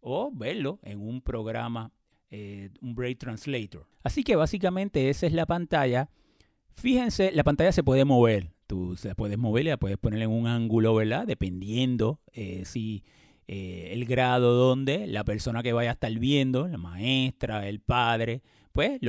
o 0.00 0.30
verlo 0.32 0.78
en 0.82 1.00
un 1.00 1.20
programa, 1.20 1.92
eh, 2.30 2.70
un 2.80 2.94
Braille 2.94 3.16
Translator. 3.16 3.86
Así 4.02 4.22
que 4.22 4.36
básicamente 4.36 5.10
esa 5.10 5.26
es 5.26 5.32
la 5.32 5.46
pantalla. 5.46 6.10
Fíjense, 6.74 7.32
la 7.32 7.44
pantalla 7.44 7.72
se 7.72 7.82
puede 7.82 8.04
mover. 8.04 8.52
Tú 8.66 8.96
se 8.96 9.14
puedes 9.14 9.36
mover, 9.36 9.64
la 9.64 9.76
puedes 9.76 9.98
poner 9.98 10.22
en 10.22 10.30
un 10.30 10.46
ángulo, 10.46 10.94
¿verdad? 10.94 11.26
Dependiendo 11.26 12.20
eh, 12.32 12.62
si 12.64 13.04
eh, 13.48 13.90
el 13.92 14.04
grado 14.04 14.54
donde 14.54 15.06
la 15.06 15.24
persona 15.24 15.62
que 15.62 15.72
vaya 15.72 15.90
a 15.90 15.92
estar 15.94 16.12
viendo, 16.18 16.68
la 16.68 16.78
maestra, 16.78 17.68
el 17.68 17.80
padre, 17.80 18.42
pues 18.72 19.00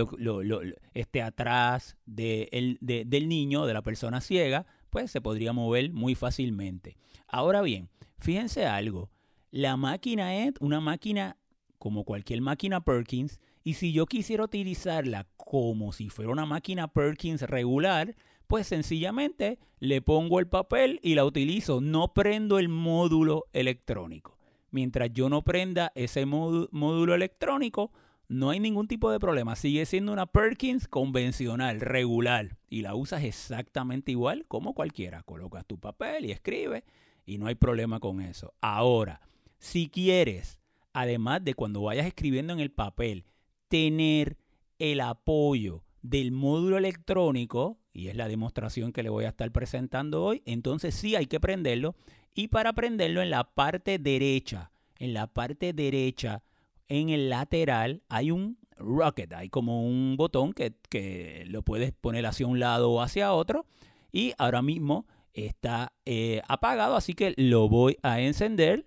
esté 0.93 1.21
atrás 1.21 1.95
del 2.07 2.79
niño, 3.27 3.67
de 3.67 3.73
la 3.73 3.83
persona 3.83 4.19
ciega, 4.19 4.65
pues 4.89 5.11
se 5.11 5.21
podría 5.21 5.53
mover 5.53 5.93
muy 5.93 6.15
fácilmente. 6.15 6.97
Ahora 7.27 7.61
bien, 7.61 7.89
Fíjense 8.21 8.67
algo, 8.67 9.09
la 9.49 9.77
máquina 9.77 10.45
es 10.45 10.53
una 10.59 10.79
máquina 10.79 11.37
como 11.81 12.03
cualquier 12.03 12.41
máquina 12.41 12.85
Perkins 12.85 13.39
y 13.63 13.73
si 13.73 13.91
yo 13.91 14.05
quisiera 14.05 14.43
utilizarla 14.43 15.27
como 15.35 15.93
si 15.93 16.09
fuera 16.09 16.31
una 16.31 16.45
máquina 16.45 16.88
Perkins 16.88 17.41
regular, 17.41 18.15
pues 18.45 18.67
sencillamente 18.67 19.57
le 19.79 20.03
pongo 20.03 20.39
el 20.39 20.47
papel 20.47 21.00
y 21.01 21.15
la 21.15 21.25
utilizo. 21.25 21.81
No 21.81 22.13
prendo 22.13 22.59
el 22.59 22.69
módulo 22.69 23.47
electrónico. 23.51 24.38
Mientras 24.69 25.11
yo 25.11 25.27
no 25.27 25.41
prenda 25.41 25.91
ese 25.95 26.27
módulo 26.27 27.15
electrónico, 27.15 27.91
no 28.29 28.51
hay 28.51 28.59
ningún 28.59 28.88
tipo 28.88 29.09
de 29.09 29.19
problema. 29.19 29.55
Sigue 29.55 29.88
siendo 29.88 30.13
una 30.13 30.27
Perkins 30.27 30.88
convencional, 30.88 31.81
regular. 31.81 32.59
Y 32.69 32.83
la 32.83 32.93
usas 32.93 33.23
exactamente 33.23 34.11
igual 34.11 34.45
como 34.47 34.75
cualquiera. 34.75 35.23
Colocas 35.23 35.65
tu 35.65 35.79
papel 35.79 36.25
y 36.25 36.31
escribes 36.31 36.83
y 37.25 37.39
no 37.39 37.47
hay 37.47 37.55
problema 37.55 38.00
con 38.00 38.21
eso. 38.21 38.53
Ahora, 38.61 39.19
si 39.57 39.89
quieres, 39.89 40.61
además 40.93 41.43
de 41.43 41.53
cuando 41.53 41.81
vayas 41.81 42.05
escribiendo 42.05 42.53
en 42.53 42.60
el 42.60 42.71
papel, 42.71 43.25
tener 43.67 44.38
el 44.79 45.01
apoyo 45.01 45.83
del 46.01 46.31
módulo 46.31 46.77
electrónico, 46.77 47.77
y 47.93 48.07
es 48.07 48.15
la 48.15 48.27
demostración 48.27 48.91
que 48.91 49.03
le 49.03 49.10
voy 49.10 49.25
a 49.25 49.29
estar 49.29 49.51
presentando 49.51 50.24
hoy, 50.24 50.41
entonces 50.45 50.95
sí 50.95 51.15
hay 51.15 51.27
que 51.27 51.39
prenderlo. 51.39 51.95
Y 52.33 52.48
para 52.48 52.74
prenderlo 52.74 53.21
en 53.21 53.29
la 53.29 53.43
parte 53.43 54.00
derecha, 54.00 54.71
en 54.98 55.13
la 55.13 55.27
parte 55.27 55.74
derecha, 55.74 56.43
en 56.88 57.10
el 57.10 57.29
lateral, 57.29 58.03
hay 58.10 58.31
un 58.31 58.57
rocket, 58.77 59.33
hay 59.33 59.50
como 59.50 59.86
un 59.86 60.15
botón 60.17 60.53
que, 60.53 60.74
que 60.89 61.45
lo 61.48 61.62
puedes 61.62 61.91
poner 61.91 62.25
hacia 62.25 62.48
un 62.48 62.60
lado 62.60 62.91
o 62.91 63.01
hacia 63.01 63.33
otro. 63.33 63.65
Y 64.12 64.33
ahora 64.38 64.62
mismo 64.62 65.05
está 65.33 65.93
eh, 66.05 66.41
apagado, 66.48 66.95
así 66.95 67.13
que 67.13 67.33
lo 67.38 67.69
voy 67.69 67.98
a 68.03 68.19
encender. 68.21 68.86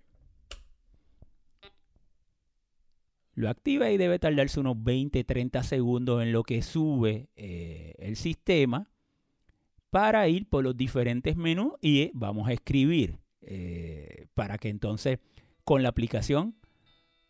Lo 3.35 3.49
activa 3.49 3.91
y 3.91 3.97
debe 3.97 4.19
tardarse 4.19 4.61
unos 4.61 4.77
20-30 4.77 5.63
segundos 5.63 6.23
en 6.23 6.33
lo 6.33 6.45
que 6.45 6.63
sube 6.63 7.29
eh, 7.37 7.95
el 7.99 8.17
sistema 8.17 8.91
para 9.91 10.29
ir 10.29 10.49
por 10.49 10.65
los 10.65 10.77
diferentes 10.77 11.37
menús 11.37 11.73
y 11.81 12.11
vamos 12.15 12.49
a 12.49 12.53
escribir 12.53 13.19
eh, 13.41 14.27
para 14.35 14.59
que 14.59 14.69
entonces 14.69 15.19
con 15.65 15.83
la 15.83 15.89
aplicación 15.89 16.57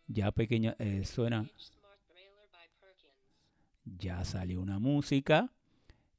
ya 0.06 0.32
pequeña 0.32 0.76
suena 1.04 1.46
ya 3.84 4.24
salió 4.24 4.60
una 4.60 4.78
música 4.78 5.52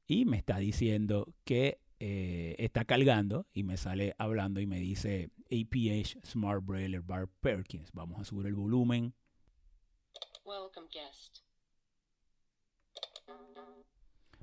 y 0.06 0.24
me 0.24 0.36
está 0.36 0.58
diciendo 0.58 1.34
que 1.44 1.80
eh, 1.98 2.54
está 2.58 2.84
cargando 2.84 3.46
y 3.52 3.62
me 3.62 3.76
sale 3.76 4.14
hablando 4.18 4.60
y 4.60 4.66
me 4.66 4.78
dice 4.78 5.30
APH 5.50 6.24
Smart 6.26 6.64
Braille 6.64 7.00
Bar 7.00 7.28
Perkins. 7.40 7.90
Vamos 7.92 8.20
a 8.20 8.24
subir 8.24 8.46
el 8.46 8.54
volumen. 8.54 9.14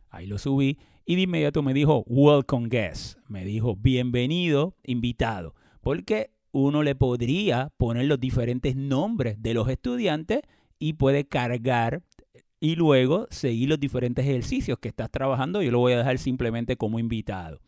Ahí 0.10 0.27
lo 0.27 0.38
subí 0.38 0.77
y 1.05 1.15
de 1.15 1.22
inmediato 1.22 1.62
me 1.62 1.74
dijo 1.74 2.03
Welcome 2.07 2.67
Guest. 2.69 3.17
Me 3.27 3.45
dijo 3.45 3.75
bienvenido, 3.75 4.75
invitado. 4.83 5.55
Porque 5.81 6.31
uno 6.51 6.83
le 6.83 6.95
podría 6.95 7.74
poner 7.77 8.05
los 8.05 8.19
diferentes 8.19 8.75
nombres 8.75 9.41
de 9.41 9.53
los 9.53 9.67
estudiantes 9.69 10.41
y 10.77 10.93
puede 10.93 11.25
cargar 11.27 12.03
y 12.60 12.75
luego 12.75 13.27
seguir 13.31 13.69
los 13.69 13.79
diferentes 13.79 14.25
ejercicios 14.25 14.79
que 14.79 14.89
estás 14.89 15.10
trabajando. 15.10 15.62
Yo 15.62 15.72
lo 15.72 15.79
voy 15.79 15.93
a 15.93 15.98
dejar 15.98 16.17
simplemente 16.19 16.77
como 16.77 17.00
invitado. 17.00 17.60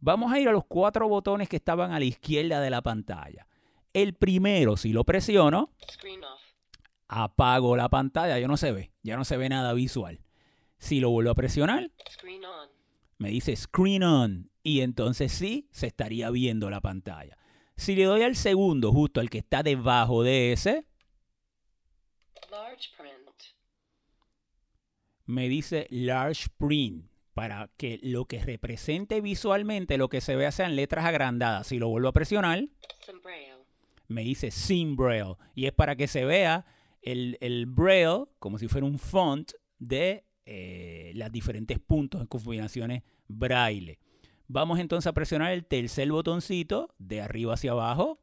Vamos 0.00 0.32
a 0.32 0.40
ir 0.40 0.48
a 0.48 0.52
los 0.52 0.64
cuatro 0.64 1.08
botones 1.08 1.48
que 1.48 1.56
estaban 1.56 1.92
a 1.92 1.98
la 1.98 2.04
izquierda 2.04 2.60
de 2.60 2.70
la 2.70 2.82
pantalla. 2.82 3.46
El 3.92 4.14
primero, 4.14 4.76
si 4.76 4.92
lo 4.92 5.04
presiono, 5.04 5.70
apago 7.12 7.76
la 7.76 7.90
pantalla, 7.90 8.38
ya 8.38 8.48
no 8.48 8.56
se 8.56 8.72
ve, 8.72 8.90
ya 9.02 9.16
no 9.16 9.24
se 9.24 9.36
ve 9.36 9.48
nada 9.48 9.74
visual. 9.74 10.20
Si 10.78 10.98
lo 10.98 11.10
vuelvo 11.10 11.30
a 11.30 11.34
presionar, 11.34 11.90
me 13.18 13.28
dice 13.28 13.54
Screen 13.54 14.02
On 14.02 14.50
y 14.62 14.80
entonces 14.80 15.30
sí 15.30 15.68
se 15.70 15.86
estaría 15.86 16.30
viendo 16.30 16.70
la 16.70 16.80
pantalla. 16.80 17.36
Si 17.76 17.94
le 17.94 18.04
doy 18.04 18.22
al 18.22 18.34
segundo, 18.34 18.92
justo 18.92 19.20
al 19.20 19.28
que 19.28 19.38
está 19.38 19.62
debajo 19.62 20.22
de 20.22 20.52
ese, 20.52 20.86
me 25.26 25.48
dice 25.48 25.86
large 25.90 26.48
print 26.56 27.06
para 27.34 27.70
que 27.76 27.98
lo 28.02 28.24
que 28.24 28.42
represente 28.42 29.20
visualmente 29.20 29.98
lo 29.98 30.08
que 30.08 30.20
se 30.20 30.36
vea 30.36 30.50
sean 30.50 30.76
letras 30.76 31.04
agrandadas. 31.04 31.66
Si 31.66 31.78
lo 31.78 31.88
vuelvo 31.88 32.08
a 32.08 32.12
presionar, 32.12 32.64
me 34.08 34.22
dice 34.22 34.50
Sim 34.50 34.96
Braille 34.96 35.36
y 35.54 35.66
es 35.66 35.72
para 35.72 35.96
que 35.96 36.08
se 36.08 36.24
vea 36.24 36.66
el, 37.02 37.36
el 37.40 37.66
Braille 37.66 38.24
como 38.38 38.58
si 38.58 38.68
fuera 38.68 38.86
un 38.86 38.98
font 38.98 39.52
de 39.78 40.24
eh, 40.44 41.12
las 41.14 41.30
diferentes 41.30 41.78
puntos 41.78 42.20
en 42.20 42.26
combinaciones 42.26 43.02
braille. 43.28 43.98
Vamos 44.48 44.80
entonces 44.80 45.06
a 45.06 45.12
presionar 45.12 45.52
el 45.52 45.64
tercer 45.64 46.10
botoncito 46.10 46.94
de 46.98 47.20
arriba 47.20 47.54
hacia 47.54 47.72
abajo. 47.72 48.18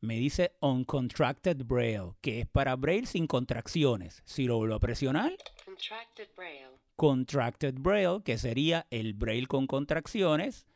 Me 0.00 0.16
dice 0.16 0.52
Uncontracted 0.60 1.64
Braille, 1.64 2.12
que 2.20 2.40
es 2.40 2.46
para 2.46 2.76
Braille 2.76 3.06
sin 3.06 3.26
contracciones. 3.26 4.22
Si 4.24 4.46
lo 4.46 4.58
vuelvo 4.58 4.74
a 4.74 4.80
presionar, 4.80 5.32
Contracted 6.94 7.74
Braille, 7.78 8.22
que 8.24 8.38
sería 8.38 8.86
el 8.90 9.14
Braille 9.14 9.46
con 9.46 9.66
contracciones. 9.66 10.66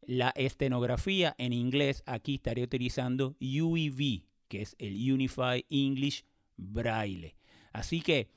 La 0.00 0.30
estenografía 0.36 1.34
en 1.38 1.52
inglés, 1.52 2.02
aquí 2.06 2.36
estaría 2.36 2.64
utilizando 2.64 3.36
UEV, 3.40 4.22
que 4.52 4.60
es 4.60 4.76
el 4.78 4.92
Unified 5.10 5.64
English 5.70 6.26
Braille. 6.58 7.34
Así 7.72 8.02
que 8.02 8.28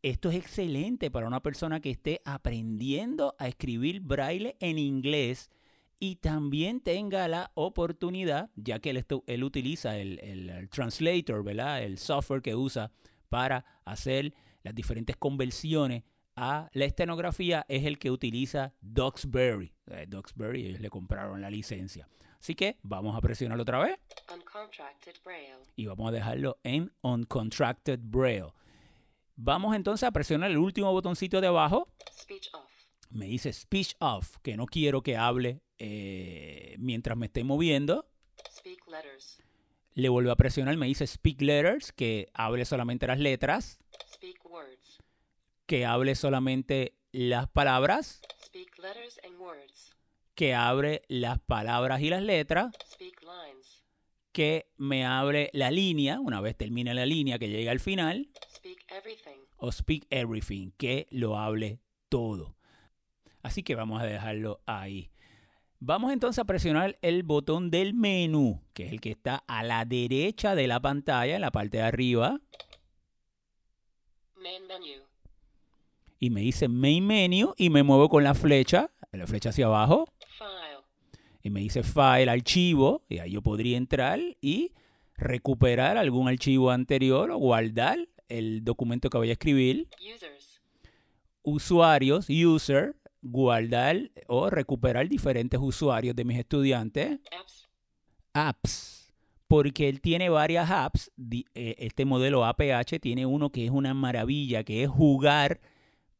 esto 0.00 0.30
es 0.30 0.36
excelente 0.36 1.10
para 1.10 1.26
una 1.26 1.42
persona 1.42 1.80
que 1.80 1.90
esté 1.90 2.22
aprendiendo 2.24 3.34
a 3.40 3.48
escribir 3.48 4.00
braille 4.00 4.54
en 4.60 4.78
inglés 4.78 5.50
y 5.98 6.16
también 6.16 6.80
tenga 6.80 7.26
la 7.26 7.50
oportunidad, 7.54 8.48
ya 8.54 8.78
que 8.78 8.90
él, 8.90 9.42
utiliza 9.42 9.98
el, 9.98 10.68
translator, 10.70 11.42
¿verdad? 11.42 11.82
El 11.82 11.98
software 11.98 12.42
que 12.42 12.54
usa 12.54 12.92
para 13.28 13.64
hacer 13.84 14.34
las 14.62 14.72
diferentes 14.72 15.16
conversiones 15.16 16.04
a 16.36 16.70
la 16.74 16.84
estenografía 16.84 17.66
es 17.68 17.84
el 17.86 17.98
que 17.98 18.12
utiliza 18.12 18.72
Duxbury. 18.82 19.72
Eh, 19.88 20.06
Duxbury, 20.08 20.66
ellos 20.66 20.80
le 20.80 20.90
compraron 20.90 21.40
la 21.40 21.50
licencia. 21.50 22.06
Así 22.46 22.54
que 22.54 22.76
vamos 22.84 23.16
a 23.16 23.20
presionar 23.20 23.58
otra 23.58 23.80
vez. 23.80 23.98
Y 25.74 25.86
vamos 25.86 26.08
a 26.08 26.12
dejarlo 26.12 26.60
en 26.62 26.92
Uncontracted 27.02 27.98
Braille. 28.00 28.52
Vamos 29.34 29.74
entonces 29.74 30.06
a 30.06 30.12
presionar 30.12 30.52
el 30.52 30.58
último 30.58 30.92
botoncito 30.92 31.40
de 31.40 31.48
abajo. 31.48 31.88
Me 33.10 33.26
dice 33.26 33.52
Speech 33.52 33.96
Off, 33.98 34.36
que 34.44 34.56
no 34.56 34.66
quiero 34.66 35.02
que 35.02 35.16
hable 35.16 35.60
eh, 35.78 36.76
mientras 36.78 37.18
me 37.18 37.26
esté 37.26 37.42
moviendo. 37.42 38.06
Le 39.94 40.08
vuelvo 40.08 40.30
a 40.30 40.36
presionar, 40.36 40.76
me 40.76 40.86
dice 40.86 41.04
Speak 41.04 41.42
Letters, 41.42 41.90
que 41.90 42.30
hable 42.32 42.64
solamente 42.64 43.08
las 43.08 43.18
letras. 43.18 43.80
Que 45.66 45.84
hable 45.84 46.14
solamente 46.14 46.94
las 47.10 47.48
palabras. 47.48 48.20
Que 50.36 50.54
abre 50.54 51.02
las 51.08 51.40
palabras 51.40 52.00
y 52.00 52.10
las 52.10 52.22
letras. 52.22 52.72
Que 54.30 54.70
me 54.76 55.04
abre 55.04 55.50
la 55.52 55.72
línea, 55.72 56.20
una 56.20 56.40
vez 56.40 56.56
termine 56.56 56.94
la 56.94 57.06
línea 57.06 57.40
que 57.40 57.48
llega 57.48 57.72
al 57.72 57.80
final 57.80 58.30
o 59.56 59.72
speak 59.72 60.06
everything, 60.10 60.70
que 60.76 61.06
lo 61.10 61.38
hable 61.38 61.80
todo. 62.08 62.56
Así 63.42 63.62
que 63.62 63.74
vamos 63.74 64.00
a 64.00 64.06
dejarlo 64.06 64.60
ahí. 64.66 65.10
Vamos 65.78 66.12
entonces 66.12 66.38
a 66.38 66.44
presionar 66.44 66.96
el 67.02 67.22
botón 67.22 67.70
del 67.70 67.94
menú, 67.94 68.62
que 68.72 68.86
es 68.86 68.92
el 68.92 69.00
que 69.00 69.10
está 69.10 69.44
a 69.46 69.62
la 69.62 69.84
derecha 69.84 70.54
de 70.54 70.66
la 70.66 70.80
pantalla, 70.80 71.34
en 71.36 71.42
la 71.42 71.50
parte 71.50 71.78
de 71.78 71.82
arriba. 71.84 72.40
Y 76.18 76.30
me 76.30 76.40
dice 76.40 76.68
Main 76.68 77.06
Menu 77.06 77.54
y 77.56 77.70
me 77.70 77.82
muevo 77.82 78.08
con 78.08 78.24
la 78.24 78.34
flecha, 78.34 78.90
la 79.12 79.26
flecha 79.26 79.50
hacia 79.50 79.66
abajo. 79.66 80.06
Y 81.46 81.50
me 81.50 81.60
dice 81.60 81.84
File, 81.84 82.28
archivo, 82.28 83.04
y 83.08 83.18
ahí 83.18 83.30
yo 83.30 83.40
podría 83.40 83.76
entrar 83.76 84.18
y 84.40 84.72
recuperar 85.16 85.96
algún 85.96 86.26
archivo 86.26 86.72
anterior 86.72 87.30
o 87.30 87.38
guardar 87.38 88.08
el 88.28 88.64
documento 88.64 89.08
que 89.10 89.18
voy 89.18 89.28
a 89.28 89.34
escribir. 89.34 89.88
Usuarios, 91.44 92.26
user, 92.28 92.96
guardar 93.22 94.10
o 94.26 94.50
recuperar 94.50 95.08
diferentes 95.08 95.60
usuarios 95.62 96.16
de 96.16 96.24
mis 96.24 96.36
estudiantes. 96.36 97.20
Apps. 98.32 99.14
Porque 99.46 99.88
él 99.88 100.00
tiene 100.00 100.28
varias 100.30 100.68
apps. 100.68 101.12
Eh, 101.30 101.76
este 101.78 102.04
modelo 102.04 102.44
APH 102.44 102.98
tiene 103.00 103.24
uno 103.24 103.52
que 103.52 103.66
es 103.66 103.70
una 103.70 103.94
maravilla, 103.94 104.64
que 104.64 104.82
es 104.82 104.88
jugar 104.88 105.60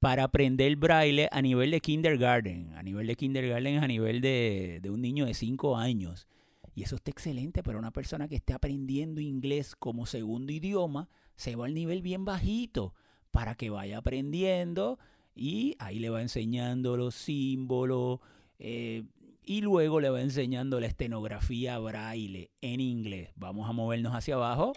para 0.01 0.25
aprender 0.25 0.77
braille 0.77 1.29
a 1.31 1.43
nivel 1.43 1.71
de 1.71 1.81
kindergarten. 1.81 2.75
A 2.75 2.83
nivel 2.83 3.07
de 3.07 3.17
kindergarten, 3.17 3.79
a 3.79 3.87
nivel 3.87 4.21
de, 4.21 4.81
de 4.83 4.91
un 4.91 5.01
niño 5.01 5.27
de 5.27 5.35
5 5.35 5.77
años. 5.77 6.29
Y 6.75 6.83
eso 6.83 6.97
está 6.97 7.11
excelente 7.11 7.63
para 7.63 7.79
una 7.79 7.91
persona 7.91 8.29
que 8.29 8.37
esté 8.37 8.53
aprendiendo 8.53 9.21
inglés 9.21 9.75
como 9.77 10.05
segundo 10.07 10.53
idioma 10.53 11.09
se 11.37 11.55
va 11.55 11.67
al 11.67 11.75
nivel 11.75 12.03
bien 12.03 12.25
bajito 12.25 12.95
para 13.31 13.55
que 13.55 13.71
vaya 13.71 13.99
aprendiendo 13.99 14.99
y 15.35 15.77
ahí 15.79 15.99
le 15.99 16.09
va 16.09 16.23
enseñando 16.23 16.97
los 16.97 17.15
símbolos 17.15 18.21
eh, 18.59 19.05
y 19.45 19.61
luego 19.61 20.01
le 20.01 20.11
va 20.11 20.21
enseñando 20.23 20.81
la 20.81 20.87
estenografía 20.87 21.79
braille 21.79 22.51
en 22.63 22.81
inglés. 22.81 23.31
Vamos 23.37 23.69
a 23.69 23.73
movernos 23.73 24.15
hacia 24.15 24.35
abajo. 24.35 24.73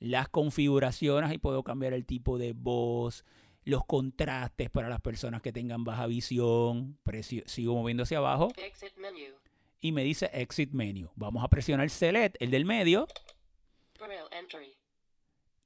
Las 0.00 0.28
configuraciones, 0.28 1.30
ahí 1.30 1.38
puedo 1.38 1.62
cambiar 1.62 1.92
el 1.92 2.04
tipo 2.04 2.38
de 2.38 2.52
voz, 2.52 3.24
los 3.68 3.84
contrastes 3.84 4.70
para 4.70 4.88
las 4.88 5.00
personas 5.00 5.42
que 5.42 5.52
tengan 5.52 5.84
baja 5.84 6.06
visión. 6.06 6.98
sigo 7.46 7.74
moviendo 7.74 8.02
hacia 8.02 8.18
abajo. 8.18 8.48
Y 9.80 9.92
me 9.92 10.02
dice 10.02 10.30
Exit 10.32 10.72
Menu. 10.72 11.10
Vamos 11.14 11.44
a 11.44 11.48
presionar 11.48 11.88
Select, 11.90 12.36
el 12.40 12.50
del 12.50 12.64
medio 12.64 13.06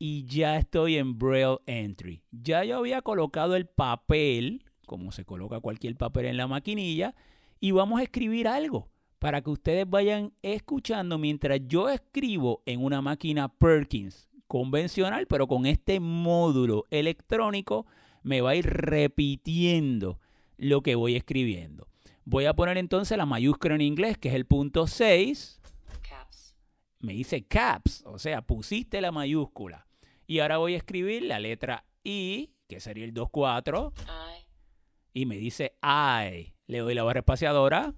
y 0.05 0.25
ya 0.25 0.57
estoy 0.57 0.97
en 0.97 1.17
Braille 1.17 1.61
Entry. 1.67 2.25
Ya 2.33 2.65
yo 2.65 2.79
había 2.79 3.03
colocado 3.03 3.55
el 3.55 3.67
papel, 3.67 4.65
como 4.85 5.13
se 5.13 5.25
coloca 5.25 5.61
cualquier 5.61 5.97
papel 5.97 6.27
en 6.27 6.37
la 6.37 6.49
maquinilla, 6.49 7.15
y 7.61 7.71
vamos 7.71 8.01
a 8.01 8.03
escribir 8.03 8.49
algo 8.49 8.91
para 9.21 9.43
que 9.43 9.51
ustedes 9.51 9.89
vayan 9.89 10.33
escuchando 10.43 11.19
mientras 11.19 11.61
yo 11.69 11.89
escribo 11.89 12.65
en 12.67 12.83
una 12.83 13.01
máquina 13.01 13.47
Perkins 13.49 14.29
convencional, 14.53 15.27
pero 15.27 15.47
con 15.47 15.65
este 15.65 15.99
módulo 15.99 16.85
electrónico 16.91 17.87
me 18.23 18.43
va 18.43 18.51
a 18.51 18.55
ir 18.55 18.67
repitiendo 18.67 20.21
lo 20.59 20.83
que 20.83 20.95
voy 20.95 21.17
escribiendo. 21.17 21.89
Voy 22.27 22.45
a 22.45 22.53
poner 22.53 22.77
entonces 22.77 23.17
la 23.17 23.25
mayúscula 23.25 23.77
en 23.77 23.81
inglés, 23.81 24.19
que 24.19 24.29
es 24.29 24.35
el 24.35 24.45
punto 24.45 24.87
6. 24.87 25.59
Me 27.01 27.15
dice 27.15 27.47
caps, 27.47 28.05
o 28.05 28.19
sea, 28.19 28.43
pusiste 28.43 29.01
la 29.01 29.11
mayúscula. 29.11 29.87
Y 30.27 30.41
ahora 30.41 30.59
voy 30.59 30.75
a 30.75 30.77
escribir 30.77 31.23
la 31.23 31.41
letra 31.41 31.87
I, 32.05 32.51
que 32.69 32.79
sería 32.79 33.07
el 33.07 33.15
2-4. 33.15 33.91
Y 35.15 35.25
me 35.25 35.39
dice 35.39 35.79
I. 35.83 36.53
Le 36.67 36.79
doy 36.81 36.93
la 36.93 37.05
barra 37.05 37.21
espaciadora. 37.21 37.95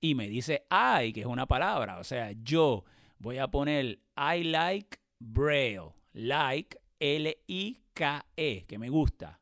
Y 0.00 0.16
me 0.16 0.28
dice 0.28 0.66
I, 0.72 1.12
que 1.12 1.20
es 1.20 1.26
una 1.26 1.46
palabra. 1.46 2.00
O 2.00 2.04
sea, 2.04 2.32
yo 2.32 2.82
voy 3.20 3.38
a 3.38 3.46
poner 3.46 4.00
I 4.16 4.42
like 4.42 4.98
Braille. 5.32 5.92
Like, 6.14 6.78
L-I-K-E, 7.00 8.64
que 8.66 8.78
me 8.78 8.88
gusta. 8.88 9.38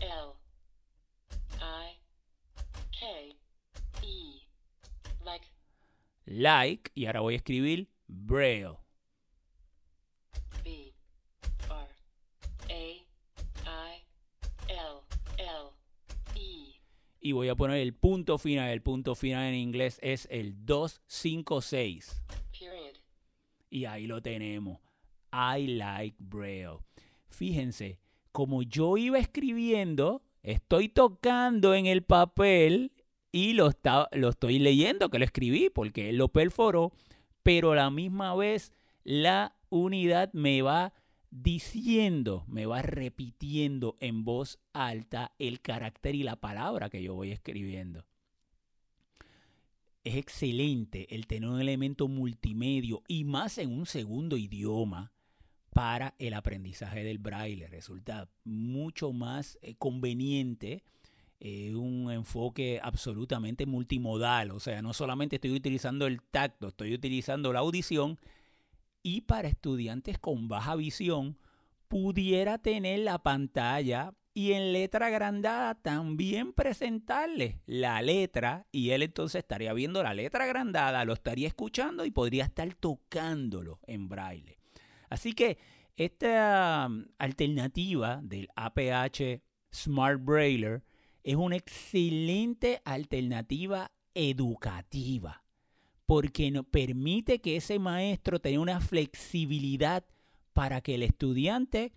L. 0.00 0.34
I. 1.60 1.98
K. 2.90 3.36
E. 4.02 4.40
Like. 5.24 5.46
Like. 6.26 6.90
Y 6.94 7.06
ahora 7.06 7.20
voy 7.20 7.34
a 7.34 7.36
escribir 7.38 7.88
Braille. 8.06 8.84
y 17.24 17.32
voy 17.32 17.48
a 17.48 17.54
poner 17.56 17.78
el 17.78 17.94
punto 17.94 18.36
final. 18.36 18.70
El 18.70 18.82
punto 18.82 19.14
final 19.14 19.48
en 19.48 19.54
inglés 19.54 19.98
es 20.02 20.28
el 20.30 20.66
256. 20.66 22.22
Y 23.70 23.86
ahí 23.86 24.06
lo 24.06 24.20
tenemos. 24.20 24.78
I 25.34 25.66
like 25.66 26.16
Braille. 26.20 26.78
Fíjense, 27.28 27.98
como 28.30 28.62
yo 28.62 28.96
iba 28.96 29.18
escribiendo, 29.18 30.22
estoy 30.44 30.88
tocando 30.88 31.74
en 31.74 31.86
el 31.86 32.04
papel 32.04 32.92
y 33.32 33.54
lo, 33.54 33.68
está, 33.68 34.08
lo 34.12 34.28
estoy 34.28 34.60
leyendo, 34.60 35.10
que 35.10 35.18
lo 35.18 35.24
escribí 35.24 35.70
porque 35.70 36.10
él 36.10 36.18
lo 36.18 36.28
perforó, 36.28 36.92
pero 37.42 37.72
a 37.72 37.76
la 37.76 37.90
misma 37.90 38.34
vez 38.36 38.72
la 39.02 39.56
unidad 39.70 40.32
me 40.32 40.62
va 40.62 40.92
diciendo, 41.30 42.44
me 42.46 42.66
va 42.66 42.82
repitiendo 42.82 43.96
en 43.98 44.24
voz 44.24 44.60
alta 44.72 45.32
el 45.40 45.60
carácter 45.60 46.14
y 46.14 46.22
la 46.22 46.36
palabra 46.36 46.90
que 46.90 47.02
yo 47.02 47.14
voy 47.14 47.32
escribiendo. 47.32 48.04
Es 50.04 50.14
excelente 50.14 51.12
el 51.12 51.26
tener 51.26 51.48
un 51.48 51.60
elemento 51.60 52.06
multimedio 52.06 53.02
y 53.08 53.24
más 53.24 53.58
en 53.58 53.72
un 53.72 53.86
segundo 53.86 54.36
idioma 54.36 55.13
para 55.74 56.14
el 56.18 56.32
aprendizaje 56.32 57.04
del 57.04 57.18
braille. 57.18 57.66
Resulta 57.66 58.30
mucho 58.44 59.12
más 59.12 59.58
eh, 59.60 59.74
conveniente, 59.74 60.84
eh, 61.40 61.74
un 61.74 62.10
enfoque 62.10 62.80
absolutamente 62.82 63.66
multimodal. 63.66 64.52
O 64.52 64.60
sea, 64.60 64.80
no 64.80 64.94
solamente 64.94 65.36
estoy 65.36 65.50
utilizando 65.50 66.06
el 66.06 66.22
tacto, 66.22 66.68
estoy 66.68 66.94
utilizando 66.94 67.52
la 67.52 67.58
audición. 67.58 68.18
Y 69.02 69.22
para 69.22 69.48
estudiantes 69.48 70.18
con 70.18 70.48
baja 70.48 70.76
visión, 70.76 71.36
pudiera 71.88 72.58
tener 72.58 73.00
la 73.00 73.18
pantalla 73.18 74.14
y 74.32 74.52
en 74.52 74.72
letra 74.72 75.06
agrandada 75.06 75.74
también 75.74 76.52
presentarle 76.52 77.60
la 77.66 78.00
letra 78.00 78.66
y 78.72 78.90
él 78.90 79.02
entonces 79.02 79.40
estaría 79.40 79.72
viendo 79.72 80.02
la 80.02 80.14
letra 80.14 80.44
agrandada, 80.44 81.04
lo 81.04 81.12
estaría 81.12 81.48
escuchando 81.48 82.04
y 82.04 82.10
podría 82.10 82.44
estar 82.44 82.72
tocándolo 82.74 83.80
en 83.86 84.08
braille. 84.08 84.63
Así 85.08 85.32
que 85.32 85.58
esta 85.96 86.86
um, 86.88 87.04
alternativa 87.18 88.20
del 88.22 88.48
APH 88.56 89.42
Smart 89.72 90.20
Brailler 90.22 90.82
es 91.22 91.36
una 91.36 91.56
excelente 91.56 92.80
alternativa 92.84 93.90
educativa 94.14 95.44
porque 96.06 96.62
permite 96.70 97.40
que 97.40 97.56
ese 97.56 97.78
maestro 97.78 98.38
tenga 98.38 98.60
una 98.60 98.80
flexibilidad 98.80 100.04
para 100.52 100.80
que 100.80 100.96
el 100.96 101.02
estudiante 101.02 101.92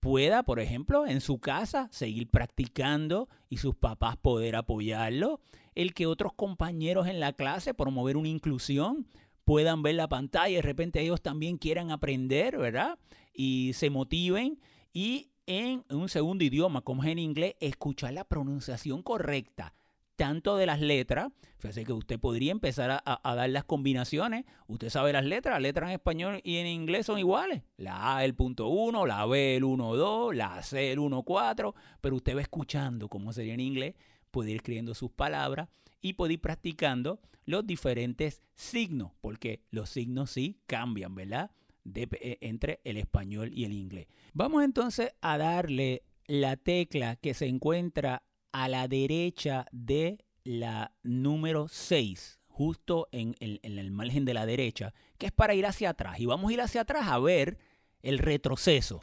pueda, 0.00 0.44
por 0.44 0.60
ejemplo, 0.60 1.06
en 1.06 1.20
su 1.20 1.38
casa 1.40 1.88
seguir 1.90 2.30
practicando 2.30 3.28
y 3.48 3.56
sus 3.56 3.74
papás 3.74 4.16
poder 4.16 4.56
apoyarlo, 4.56 5.40
el 5.74 5.92
que 5.92 6.06
otros 6.06 6.32
compañeros 6.34 7.08
en 7.08 7.20
la 7.20 7.32
clase 7.32 7.74
promover 7.74 8.16
una 8.16 8.28
inclusión 8.28 9.06
puedan 9.48 9.82
ver 9.82 9.94
la 9.94 10.10
pantalla 10.10 10.56
de 10.56 10.60
repente 10.60 11.00
ellos 11.00 11.22
también 11.22 11.56
quieran 11.56 11.90
aprender, 11.90 12.58
¿verdad? 12.58 12.98
Y 13.32 13.72
se 13.72 13.88
motiven 13.88 14.60
y 14.92 15.30
en 15.46 15.86
un 15.88 16.10
segundo 16.10 16.44
idioma, 16.44 16.82
como 16.82 17.02
es 17.02 17.08
en 17.08 17.18
inglés, 17.18 17.54
escuchar 17.58 18.12
la 18.12 18.24
pronunciación 18.24 19.02
correcta 19.02 19.72
tanto 20.16 20.58
de 20.58 20.66
las 20.66 20.82
letras, 20.82 21.32
fíjese 21.60 21.86
que 21.86 21.94
usted 21.94 22.20
podría 22.20 22.52
empezar 22.52 23.02
a, 23.02 23.34
dar 23.36 23.48
las 23.48 23.64
combinaciones. 23.64 24.44
Usted 24.66 24.90
sabe 24.90 25.14
las 25.14 25.24
letras, 25.24 25.54
las 25.54 25.62
letras 25.62 25.88
en 25.88 25.94
español 25.94 26.40
y 26.44 26.56
en 26.56 26.66
inglés 26.66 27.06
son 27.06 27.18
iguales. 27.18 27.62
La 27.78 28.18
A 28.18 28.26
el 28.26 28.34
punto 28.34 28.68
1, 28.68 29.06
la 29.06 29.24
B 29.24 29.56
el 29.56 29.62
1.2, 29.62 30.34
la 30.34 30.62
C 30.62 30.92
el 30.92 30.98
1.4, 30.98 31.74
pero 32.02 32.16
usted 32.16 32.36
va 32.36 32.42
escuchando 32.42 33.08
cómo 33.08 33.32
sería 33.32 33.54
en 33.54 33.60
inglés, 33.60 33.94
puede 34.30 34.50
ir 34.50 34.56
escribiendo 34.56 34.92
sus 34.94 35.10
palabras 35.10 35.68
y 36.00 36.14
ir 36.30 36.40
practicando 36.40 37.20
los 37.44 37.66
diferentes 37.66 38.42
signos, 38.54 39.12
porque 39.20 39.62
los 39.70 39.90
signos 39.90 40.30
sí 40.30 40.60
cambian, 40.66 41.14
¿verdad? 41.14 41.50
Eh, 41.94 42.38
entre 42.40 42.80
el 42.84 42.96
español 42.96 43.50
y 43.54 43.64
el 43.64 43.72
inglés. 43.72 44.06
Vamos 44.34 44.62
entonces 44.64 45.14
a 45.20 45.38
darle 45.38 46.02
la 46.26 46.56
tecla 46.56 47.16
que 47.16 47.34
se 47.34 47.46
encuentra 47.46 48.22
a 48.52 48.68
la 48.68 48.88
derecha 48.88 49.66
de 49.72 50.24
la 50.44 50.92
número 51.02 51.68
6, 51.68 52.40
justo 52.46 53.08
en 53.12 53.34
el, 53.40 53.90
margen 53.90 54.24
de 54.24 54.34
la 54.34 54.46
derecha, 54.46 54.92
que 55.16 55.26
es 55.26 55.32
para 55.32 55.54
ir 55.54 55.66
hacia 55.66 55.90
atrás. 55.90 56.20
Y 56.20 56.26
vamos 56.26 56.50
a 56.50 56.54
ir 56.54 56.60
hacia 56.60 56.82
atrás 56.82 57.08
a 57.08 57.18
ver 57.18 57.58
el 58.02 58.18
retroceso. 58.18 59.00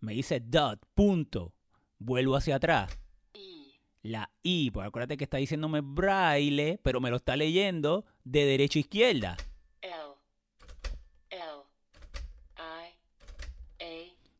Me 0.00 0.12
dice 0.12 0.40
dot, 0.40 0.80
punto. 0.94 1.54
Vuelvo 1.98 2.36
hacia 2.36 2.56
atrás. 2.56 2.96
La 4.02 4.30
I, 4.42 4.70
pues 4.70 4.86
acuérdate 4.86 5.16
que 5.16 5.24
está 5.24 5.38
diciéndome 5.38 5.80
braille, 5.80 6.78
pero 6.82 7.00
me 7.00 7.10
lo 7.10 7.16
está 7.16 7.36
leyendo 7.36 8.04
de 8.24 8.44
derecha 8.44 8.78
a 8.78 8.80
izquierda. 8.80 9.36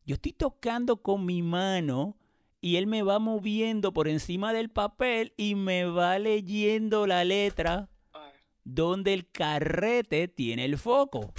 Yo 0.09 0.15
estoy 0.15 0.31
tocando 0.31 1.03
con 1.03 1.23
mi 1.23 1.43
mano 1.43 2.17
y 2.61 2.77
él 2.77 2.87
me 2.87 3.03
va 3.03 3.19
moviendo 3.19 3.93
por 3.93 4.07
encima 4.07 4.53
del 4.53 4.71
papel 4.71 5.33
y 5.37 5.53
me 5.53 5.85
va 5.85 6.17
leyendo 6.17 7.05
la 7.05 7.23
letra 7.23 7.89
donde 8.63 9.13
el 9.13 9.29
carrete 9.29 10.27
tiene 10.27 10.65
el 10.65 10.79
foco. 10.79 11.31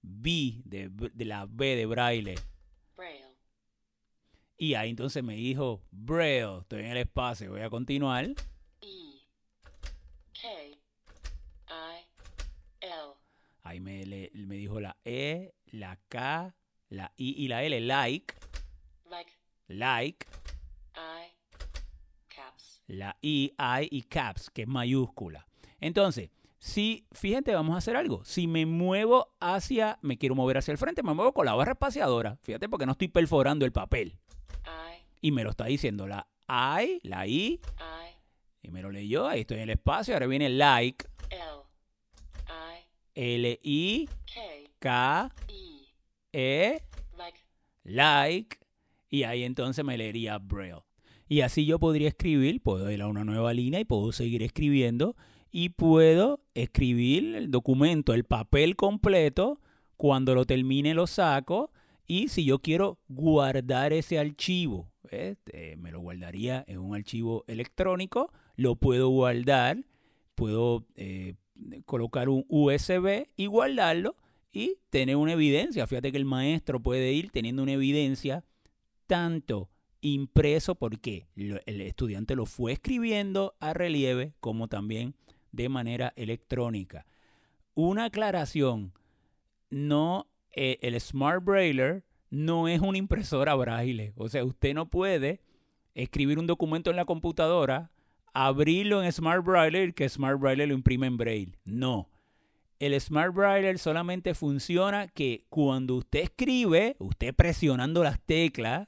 B, 0.00 0.62
de, 0.64 0.90
la 1.26 1.44
B 1.44 1.76
de 1.76 1.84
braille. 1.84 2.34
Y 4.58 4.74
ahí 4.74 4.90
entonces 4.90 5.22
me 5.22 5.36
dijo, 5.36 5.82
Braille, 5.90 6.58
estoy 6.60 6.80
en 6.80 6.86
el 6.86 6.96
espacio, 6.98 7.52
voy 7.52 7.60
a 7.60 7.70
continuar. 7.70 8.24
E, 8.24 8.34
K, 10.32 10.48
I, 11.68 12.04
L. 12.80 12.92
Ahí 13.62 13.80
me, 13.80 14.04
me 14.34 14.56
dijo 14.56 14.80
la 14.80 14.96
E, 15.04 15.54
la 15.66 15.96
K, 16.08 16.54
la 16.88 17.12
I 17.16 17.44
y 17.44 17.48
la 17.48 17.62
L, 17.62 17.80
like 17.80 18.34
like. 19.68 20.26
I, 20.94 21.30
caps. 22.28 22.82
La 22.88 23.16
I, 23.22 23.54
I 23.58 23.88
y 23.90 24.02
caps, 24.02 24.50
que 24.50 24.62
es 24.62 24.68
mayúscula. 24.68 25.46
Entonces, 25.80 26.30
si, 26.58 27.06
fíjate, 27.12 27.54
vamos 27.54 27.74
a 27.74 27.78
hacer 27.78 27.96
algo. 27.96 28.24
Si 28.24 28.46
me 28.48 28.66
muevo 28.66 29.36
hacia, 29.38 29.98
me 30.02 30.18
quiero 30.18 30.34
mover 30.34 30.58
hacia 30.58 30.72
el 30.72 30.78
frente, 30.78 31.02
me 31.02 31.14
muevo 31.14 31.32
con 31.32 31.46
la 31.46 31.54
barra 31.54 31.72
espaciadora. 31.72 32.36
Fíjate, 32.42 32.68
porque 32.68 32.86
no 32.86 32.92
estoy 32.92 33.08
perforando 33.08 33.64
el 33.64 33.72
papel. 33.72 34.18
Y 35.20 35.32
me 35.32 35.44
lo 35.44 35.50
está 35.50 35.66
diciendo 35.66 36.06
la 36.06 36.26
I, 36.48 37.00
la 37.02 37.26
I. 37.26 37.60
y 38.62 38.70
me 38.70 38.82
lo 38.82 38.90
leyó, 38.90 39.28
ahí 39.28 39.40
estoy 39.40 39.58
en 39.58 39.64
el 39.64 39.70
espacio. 39.70 40.14
Ahora 40.14 40.26
viene 40.26 40.48
like. 40.48 41.06
L, 43.14 43.60
I, 43.64 44.08
K, 44.78 45.34
E, 46.32 46.82
like 47.82 48.58
y 49.10 49.24
ahí 49.24 49.42
entonces 49.42 49.84
me 49.84 49.98
leería 49.98 50.38
Braille. 50.38 50.84
Y 51.28 51.40
así 51.40 51.66
yo 51.66 51.78
podría 51.78 52.08
escribir, 52.08 52.62
puedo 52.62 52.90
ir 52.90 53.02
a 53.02 53.08
una 53.08 53.24
nueva 53.24 53.52
línea 53.52 53.80
y 53.80 53.84
puedo 53.84 54.12
seguir 54.12 54.42
escribiendo 54.42 55.16
y 55.50 55.70
puedo 55.70 56.40
escribir 56.54 57.34
el 57.34 57.50
documento, 57.50 58.14
el 58.14 58.24
papel 58.24 58.76
completo, 58.76 59.60
cuando 59.96 60.34
lo 60.34 60.44
termine 60.44 60.94
lo 60.94 61.06
saco 61.06 61.72
y 62.08 62.28
si 62.28 62.44
yo 62.46 62.58
quiero 62.58 62.98
guardar 63.06 63.92
ese 63.92 64.18
archivo, 64.18 64.90
este, 65.10 65.76
me 65.76 65.92
lo 65.92 66.00
guardaría 66.00 66.64
en 66.66 66.78
un 66.78 66.96
archivo 66.96 67.44
electrónico, 67.46 68.32
lo 68.56 68.76
puedo 68.76 69.10
guardar, 69.10 69.84
puedo 70.34 70.86
eh, 70.96 71.34
colocar 71.84 72.30
un 72.30 72.46
USB 72.48 73.28
y 73.36 73.46
guardarlo 73.46 74.16
y 74.52 74.78
tener 74.88 75.16
una 75.16 75.34
evidencia. 75.34 75.86
Fíjate 75.86 76.10
que 76.10 76.16
el 76.16 76.24
maestro 76.24 76.80
puede 76.80 77.12
ir 77.12 77.30
teniendo 77.30 77.62
una 77.62 77.72
evidencia 77.72 78.42
tanto 79.06 79.68
impreso 80.00 80.76
porque 80.76 81.26
el 81.36 81.80
estudiante 81.82 82.36
lo 82.36 82.46
fue 82.46 82.72
escribiendo 82.72 83.54
a 83.60 83.74
relieve 83.74 84.32
como 84.40 84.68
también 84.68 85.14
de 85.52 85.68
manera 85.68 86.14
electrónica. 86.16 87.04
Una 87.74 88.06
aclaración, 88.06 88.94
no 89.70 90.26
eh, 90.52 90.78
el 90.82 91.00
Smart 91.00 91.44
Brailler 91.44 92.04
no 92.30 92.68
es 92.68 92.80
una 92.80 92.98
impresora 92.98 93.54
braille, 93.54 94.12
o 94.16 94.28
sea, 94.28 94.44
usted 94.44 94.74
no 94.74 94.90
puede 94.90 95.40
escribir 95.94 96.38
un 96.38 96.46
documento 96.46 96.90
en 96.90 96.96
la 96.96 97.04
computadora, 97.04 97.90
abrirlo 98.32 99.02
en 99.02 99.10
Smart 99.10 99.44
Braille 99.44 99.84
y 99.84 99.92
que 99.92 100.08
Smart 100.08 100.38
Braille 100.38 100.66
lo 100.66 100.74
imprime 100.74 101.06
en 101.06 101.16
braille. 101.16 101.58
No. 101.64 102.08
El 102.78 102.98
Smart 103.00 103.34
Braille 103.34 103.76
solamente 103.78 104.34
funciona 104.34 105.08
que 105.08 105.44
cuando 105.48 105.96
usted 105.96 106.20
escribe, 106.20 106.94
usted 107.00 107.34
presionando 107.34 108.04
las 108.04 108.20
teclas, 108.20 108.86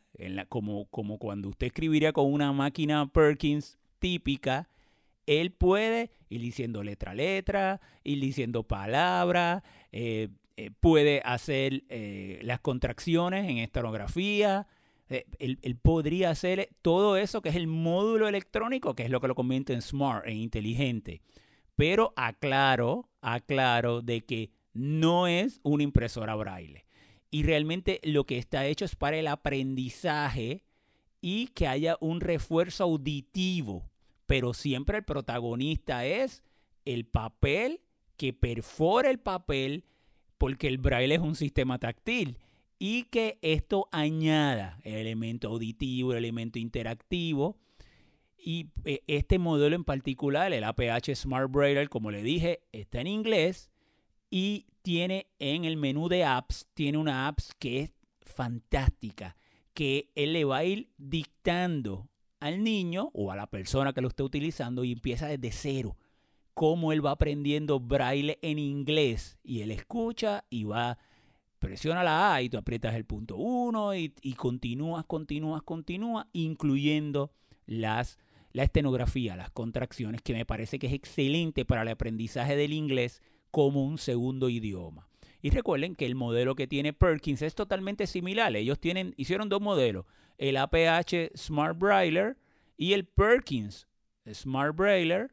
como, 0.48 0.84
como 0.86 1.18
cuando 1.18 1.48
usted 1.48 1.68
escribiría 1.68 2.12
con 2.12 2.32
una 2.32 2.52
máquina 2.52 3.10
Perkins 3.10 3.78
típica, 3.98 4.68
él 5.26 5.50
puede 5.50 6.12
ir 6.28 6.40
diciendo 6.40 6.84
letra 6.84 7.12
a 7.12 7.14
letra, 7.14 7.80
ir 8.04 8.20
diciendo 8.20 8.62
palabras, 8.62 9.62
eh, 9.90 10.28
eh, 10.66 10.70
puede 10.80 11.22
hacer 11.24 11.84
eh, 11.88 12.40
las 12.42 12.60
contracciones 12.60 13.48
en 13.48 13.58
estanografía, 13.58 14.66
él, 15.08 15.58
él, 15.62 15.76
podría 15.76 16.30
hacer 16.30 16.68
todo 16.82 17.16
eso 17.16 17.42
que 17.42 17.48
es 17.48 17.56
el 17.56 17.66
módulo 17.66 18.28
electrónico, 18.28 18.94
que 18.94 19.02
es 19.02 19.10
lo 19.10 19.20
que 19.20 19.26
lo 19.26 19.34
convierte 19.34 19.72
en 19.72 19.82
smart, 19.82 20.24
en 20.28 20.36
inteligente. 20.36 21.20
Pero 21.74 22.12
aclaro, 22.14 23.08
aclaro 23.20 24.02
de 24.02 24.20
que 24.20 24.50
no 24.72 25.26
es 25.26 25.58
una 25.64 25.82
impresora 25.82 26.36
braille 26.36 26.84
y 27.30 27.44
realmente 27.44 28.00
lo 28.02 28.24
que 28.24 28.38
está 28.38 28.66
hecho 28.66 28.84
es 28.84 28.96
para 28.96 29.16
el 29.16 29.28
aprendizaje 29.28 30.64
y 31.20 31.48
que 31.48 31.68
haya 31.68 31.96
un 32.00 32.20
refuerzo 32.20 32.84
auditivo, 32.84 33.88
pero 34.26 34.52
siempre 34.52 34.98
el 34.98 35.04
protagonista 35.04 36.04
es 36.04 36.42
el 36.84 37.06
papel 37.06 37.80
que 38.16 38.32
perfora 38.32 39.10
el 39.10 39.18
papel 39.18 39.84
porque 40.40 40.68
el 40.68 40.78
braille 40.78 41.16
es 41.16 41.20
un 41.20 41.36
sistema 41.36 41.78
táctil 41.78 42.38
y 42.78 43.02
que 43.04 43.38
esto 43.42 43.90
añada 43.92 44.80
el 44.84 44.94
elemento 44.94 45.48
auditivo, 45.48 46.12
el 46.12 46.18
elemento 46.24 46.58
interactivo. 46.58 47.58
Y 48.38 48.68
eh, 48.86 49.02
este 49.06 49.38
modelo 49.38 49.76
en 49.76 49.84
particular, 49.84 50.50
el 50.54 50.64
APH 50.64 51.14
Smart 51.14 51.52
Braille, 51.52 51.88
como 51.88 52.10
le 52.10 52.22
dije, 52.22 52.62
está 52.72 53.02
en 53.02 53.08
inglés 53.08 53.70
y 54.30 54.64
tiene 54.80 55.26
en 55.38 55.66
el 55.66 55.76
menú 55.76 56.08
de 56.08 56.24
apps, 56.24 56.66
tiene 56.72 56.96
una 56.96 57.28
apps 57.28 57.54
que 57.58 57.80
es 57.80 57.92
fantástica, 58.22 59.36
que 59.74 60.08
él 60.14 60.32
le 60.32 60.46
va 60.46 60.56
a 60.56 60.64
ir 60.64 60.88
dictando 60.96 62.08
al 62.40 62.64
niño 62.64 63.10
o 63.12 63.30
a 63.30 63.36
la 63.36 63.46
persona 63.46 63.92
que 63.92 64.00
lo 64.00 64.08
esté 64.08 64.22
utilizando 64.22 64.84
y 64.84 64.92
empieza 64.92 65.26
desde 65.26 65.52
cero. 65.52 65.98
Cómo 66.54 66.92
él 66.92 67.04
va 67.04 67.12
aprendiendo 67.12 67.80
braille 67.80 68.38
en 68.42 68.58
inglés 68.58 69.38
y 69.42 69.62
él 69.62 69.70
escucha 69.70 70.44
y 70.50 70.64
va, 70.64 70.98
presiona 71.58 72.02
la 72.02 72.34
A 72.34 72.42
y 72.42 72.48
tú 72.48 72.58
aprietas 72.58 72.94
el 72.94 73.04
punto 73.04 73.36
1 73.36 73.94
y, 73.94 74.14
y 74.22 74.34
continúas, 74.34 75.04
continúas, 75.06 75.62
continúas, 75.62 76.26
incluyendo 76.32 77.32
las, 77.66 78.18
la 78.52 78.64
estenografía, 78.64 79.36
las 79.36 79.50
contracciones, 79.50 80.22
que 80.22 80.34
me 80.34 80.44
parece 80.44 80.78
que 80.78 80.88
es 80.88 80.92
excelente 80.92 81.64
para 81.64 81.82
el 81.82 81.88
aprendizaje 81.88 82.56
del 82.56 82.72
inglés 82.72 83.22
como 83.50 83.84
un 83.84 83.98
segundo 83.98 84.48
idioma. 84.48 85.08
Y 85.42 85.50
recuerden 85.50 85.94
que 85.94 86.06
el 86.06 86.14
modelo 86.14 86.54
que 86.54 86.66
tiene 86.66 86.92
Perkins 86.92 87.42
es 87.42 87.54
totalmente 87.54 88.06
similar. 88.06 88.54
Ellos 88.56 88.78
tienen, 88.78 89.14
hicieron 89.16 89.48
dos 89.48 89.60
modelos, 89.60 90.04
el 90.38 90.56
APH 90.56 91.36
Smart 91.36 91.78
Brailler 91.78 92.36
y 92.76 92.92
el 92.92 93.06
Perkins 93.06 93.88
Smart 94.32 94.76
Brailler. 94.76 95.32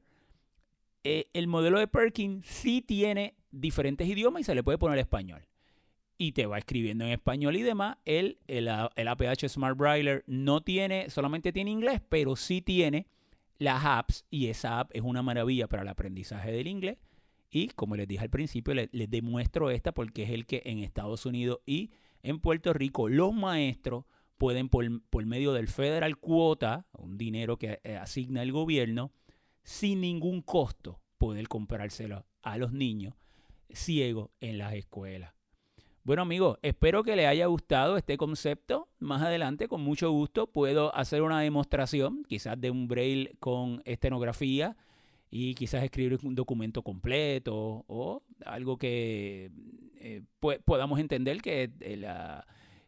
Eh, 1.10 1.30
el 1.34 1.48
modelo 1.48 1.80
de 1.80 1.88
Perkins 1.88 2.46
sí 2.46 2.82
tiene 2.82 3.36
diferentes 3.52 4.08
idiomas 4.08 4.42
y 4.42 4.44
se 4.44 4.56
le 4.56 4.64
puede 4.64 4.78
poner 4.78 5.00
español. 5.00 5.48
Y 6.18 6.34
te 6.34 6.48
va 6.48 6.58
escribiendo 6.58 7.06
en 7.06 7.12
español 7.12 7.56
y 7.56 7.62
demás. 7.62 7.98
El, 8.06 8.40
el, 8.48 8.70
el 8.96 9.08
APH 9.08 9.48
Smart 9.48 9.78
Brailler 9.78 10.24
no 10.28 10.62
tiene, 10.62 11.10
solamente 11.10 11.54
tiene 11.54 11.72
inglés, 11.72 12.02
pero 12.10 12.36
sí 12.36 12.62
tiene 12.62 13.08
las 13.60 13.86
apps 13.86 14.26
y 14.30 14.48
esa 14.48 14.80
app 14.80 14.92
es 14.94 15.02
una 15.02 15.22
maravilla 15.22 15.68
para 15.68 15.84
el 15.84 15.88
aprendizaje 15.88 16.52
del 16.52 16.68
inglés 16.68 16.98
y 17.50 17.70
como 17.70 17.96
les 17.96 18.08
dije 18.08 18.24
al 18.24 18.30
principio, 18.30 18.74
les, 18.74 18.90
demuestro 19.10 19.72
esta 19.72 19.92
porque 19.94 20.24
es 20.24 20.30
el 20.32 20.46
que 20.46 20.62
en 20.66 20.80
Estados 20.80 21.26
Unidos 21.26 21.60
y 21.66 21.92
en 22.24 22.40
Puerto 22.40 22.74
Rico 22.74 23.10
los 23.10 23.34
maestros 23.34 24.06
pueden 24.38 24.70
por, 24.70 25.26
medio 25.26 25.54
del 25.54 25.68
federal 25.68 26.18
cuota, 26.18 26.86
un 26.92 27.18
dinero 27.18 27.58
que 27.58 27.80
eh, 27.84 27.96
asigna 27.96 28.44
el 28.44 28.52
gobierno, 28.52 29.12
sin 29.68 30.00
ningún 30.00 30.42
costo 30.42 31.02
poder 31.18 31.50
comprárselo 31.50 32.26
a 32.42 32.58
los 32.58 32.72
niños 32.72 33.16
ciegos 33.70 34.30
en 34.40 34.58
las 34.58 34.74
escuelas. 34.74 35.34
Bueno 36.06 36.22
amigos, 36.22 36.58
espero 36.62 37.04
que 37.04 37.18
les 37.18 37.28
haya 37.28 37.48
gustado 37.48 37.98
este 37.98 38.16
concepto. 38.16 38.88
Más 39.00 39.22
adelante, 39.22 39.68
con 39.68 39.82
mucho 39.82 40.10
gusto, 40.10 40.48
puedo 40.48 40.96
hacer 40.96 41.22
una 41.22 41.42
demostración, 41.42 42.24
quizás 42.30 42.60
de 42.62 42.72
un 42.72 42.88
braille 42.88 43.36
con 43.42 43.82
estenografía 43.84 44.78
y 45.30 45.54
quizás 45.54 45.84
escribir 45.84 46.18
un 46.24 46.34
documento 46.34 46.82
completo 46.82 47.84
o 47.88 48.24
algo 48.46 48.78
que 48.78 49.52
eh, 50.00 50.22
podamos 50.64 50.98
entender 51.02 51.42
que 51.42 51.70
eh, 51.82 52.42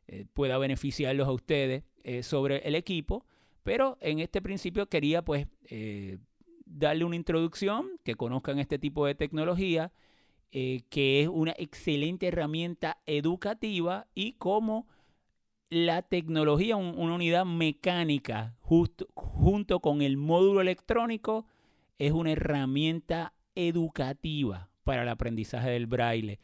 eh, 0.07 0.25
pueda 0.33 0.57
beneficiarlos 0.57 1.27
a 1.27 1.33
ustedes 1.33 1.83
sobre 2.21 2.59
el 2.59 2.75
equipo. 2.75 3.25
Pero 3.63 3.97
en 3.99 4.19
este 4.19 4.41
principio 4.41 4.87
quería 4.87 5.25
pues 5.25 5.45
darle 6.69 7.03
una 7.03 7.15
introducción, 7.15 7.99
que 8.03 8.15
conozcan 8.15 8.59
este 8.59 8.79
tipo 8.79 9.05
de 9.05 9.15
tecnología, 9.15 9.91
que 10.51 11.21
es 11.21 11.27
una 11.27 11.53
excelente 11.57 12.27
herramienta 12.27 12.97
educativa 13.05 14.07
y 14.15 14.33
cómo 14.33 14.87
la 15.69 16.01
tecnología, 16.01 16.75
una 16.75 17.13
unidad 17.13 17.45
mecánica 17.45 18.55
junto 18.61 19.79
con 19.79 20.01
el 20.01 20.17
módulo 20.17 20.61
electrónico, 20.61 21.45
es 21.99 22.11
una 22.11 22.31
herramienta 22.31 23.33
educativa 23.55 24.69
para 24.83 25.03
el 25.03 25.09
aprendizaje 25.09 25.69
del 25.69 25.85
braille 25.85 26.39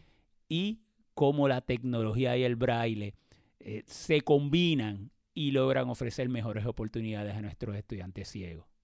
y 0.50 0.82
cómo 1.14 1.48
la 1.48 1.62
tecnología 1.62 2.38
y 2.38 2.44
el 2.44 2.56
braille 2.56 3.16
eh, 3.60 3.84
se 3.88 4.22
combinan 4.22 5.12
y 5.34 5.52
logran 5.52 5.90
ofrecer 5.90 6.30
mejores 6.30 6.66
oportunidades 6.66 7.36
a 7.36 7.42
nuestros 7.42 7.76
estudiantes 7.76 8.28
ciegos. 8.30 8.75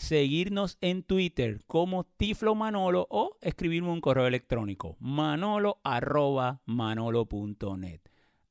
seguirnos 0.00 0.78
en 0.80 1.02
Twitter 1.02 1.60
como 1.66 2.04
Tiflo 2.04 2.54
Manolo 2.54 3.06
o 3.10 3.36
escribirme 3.42 3.90
un 3.90 4.00
correo 4.00 4.26
electrónico 4.26 4.96
manolo 4.98 5.78
manolo.net. 6.64 8.00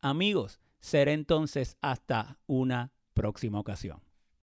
Amigos, 0.02 0.60
será 0.80 1.12
entonces 1.12 1.75
hasta 1.82 2.38
una 2.45 2.91
próxima 3.13 3.60
ocasión. 3.60 4.08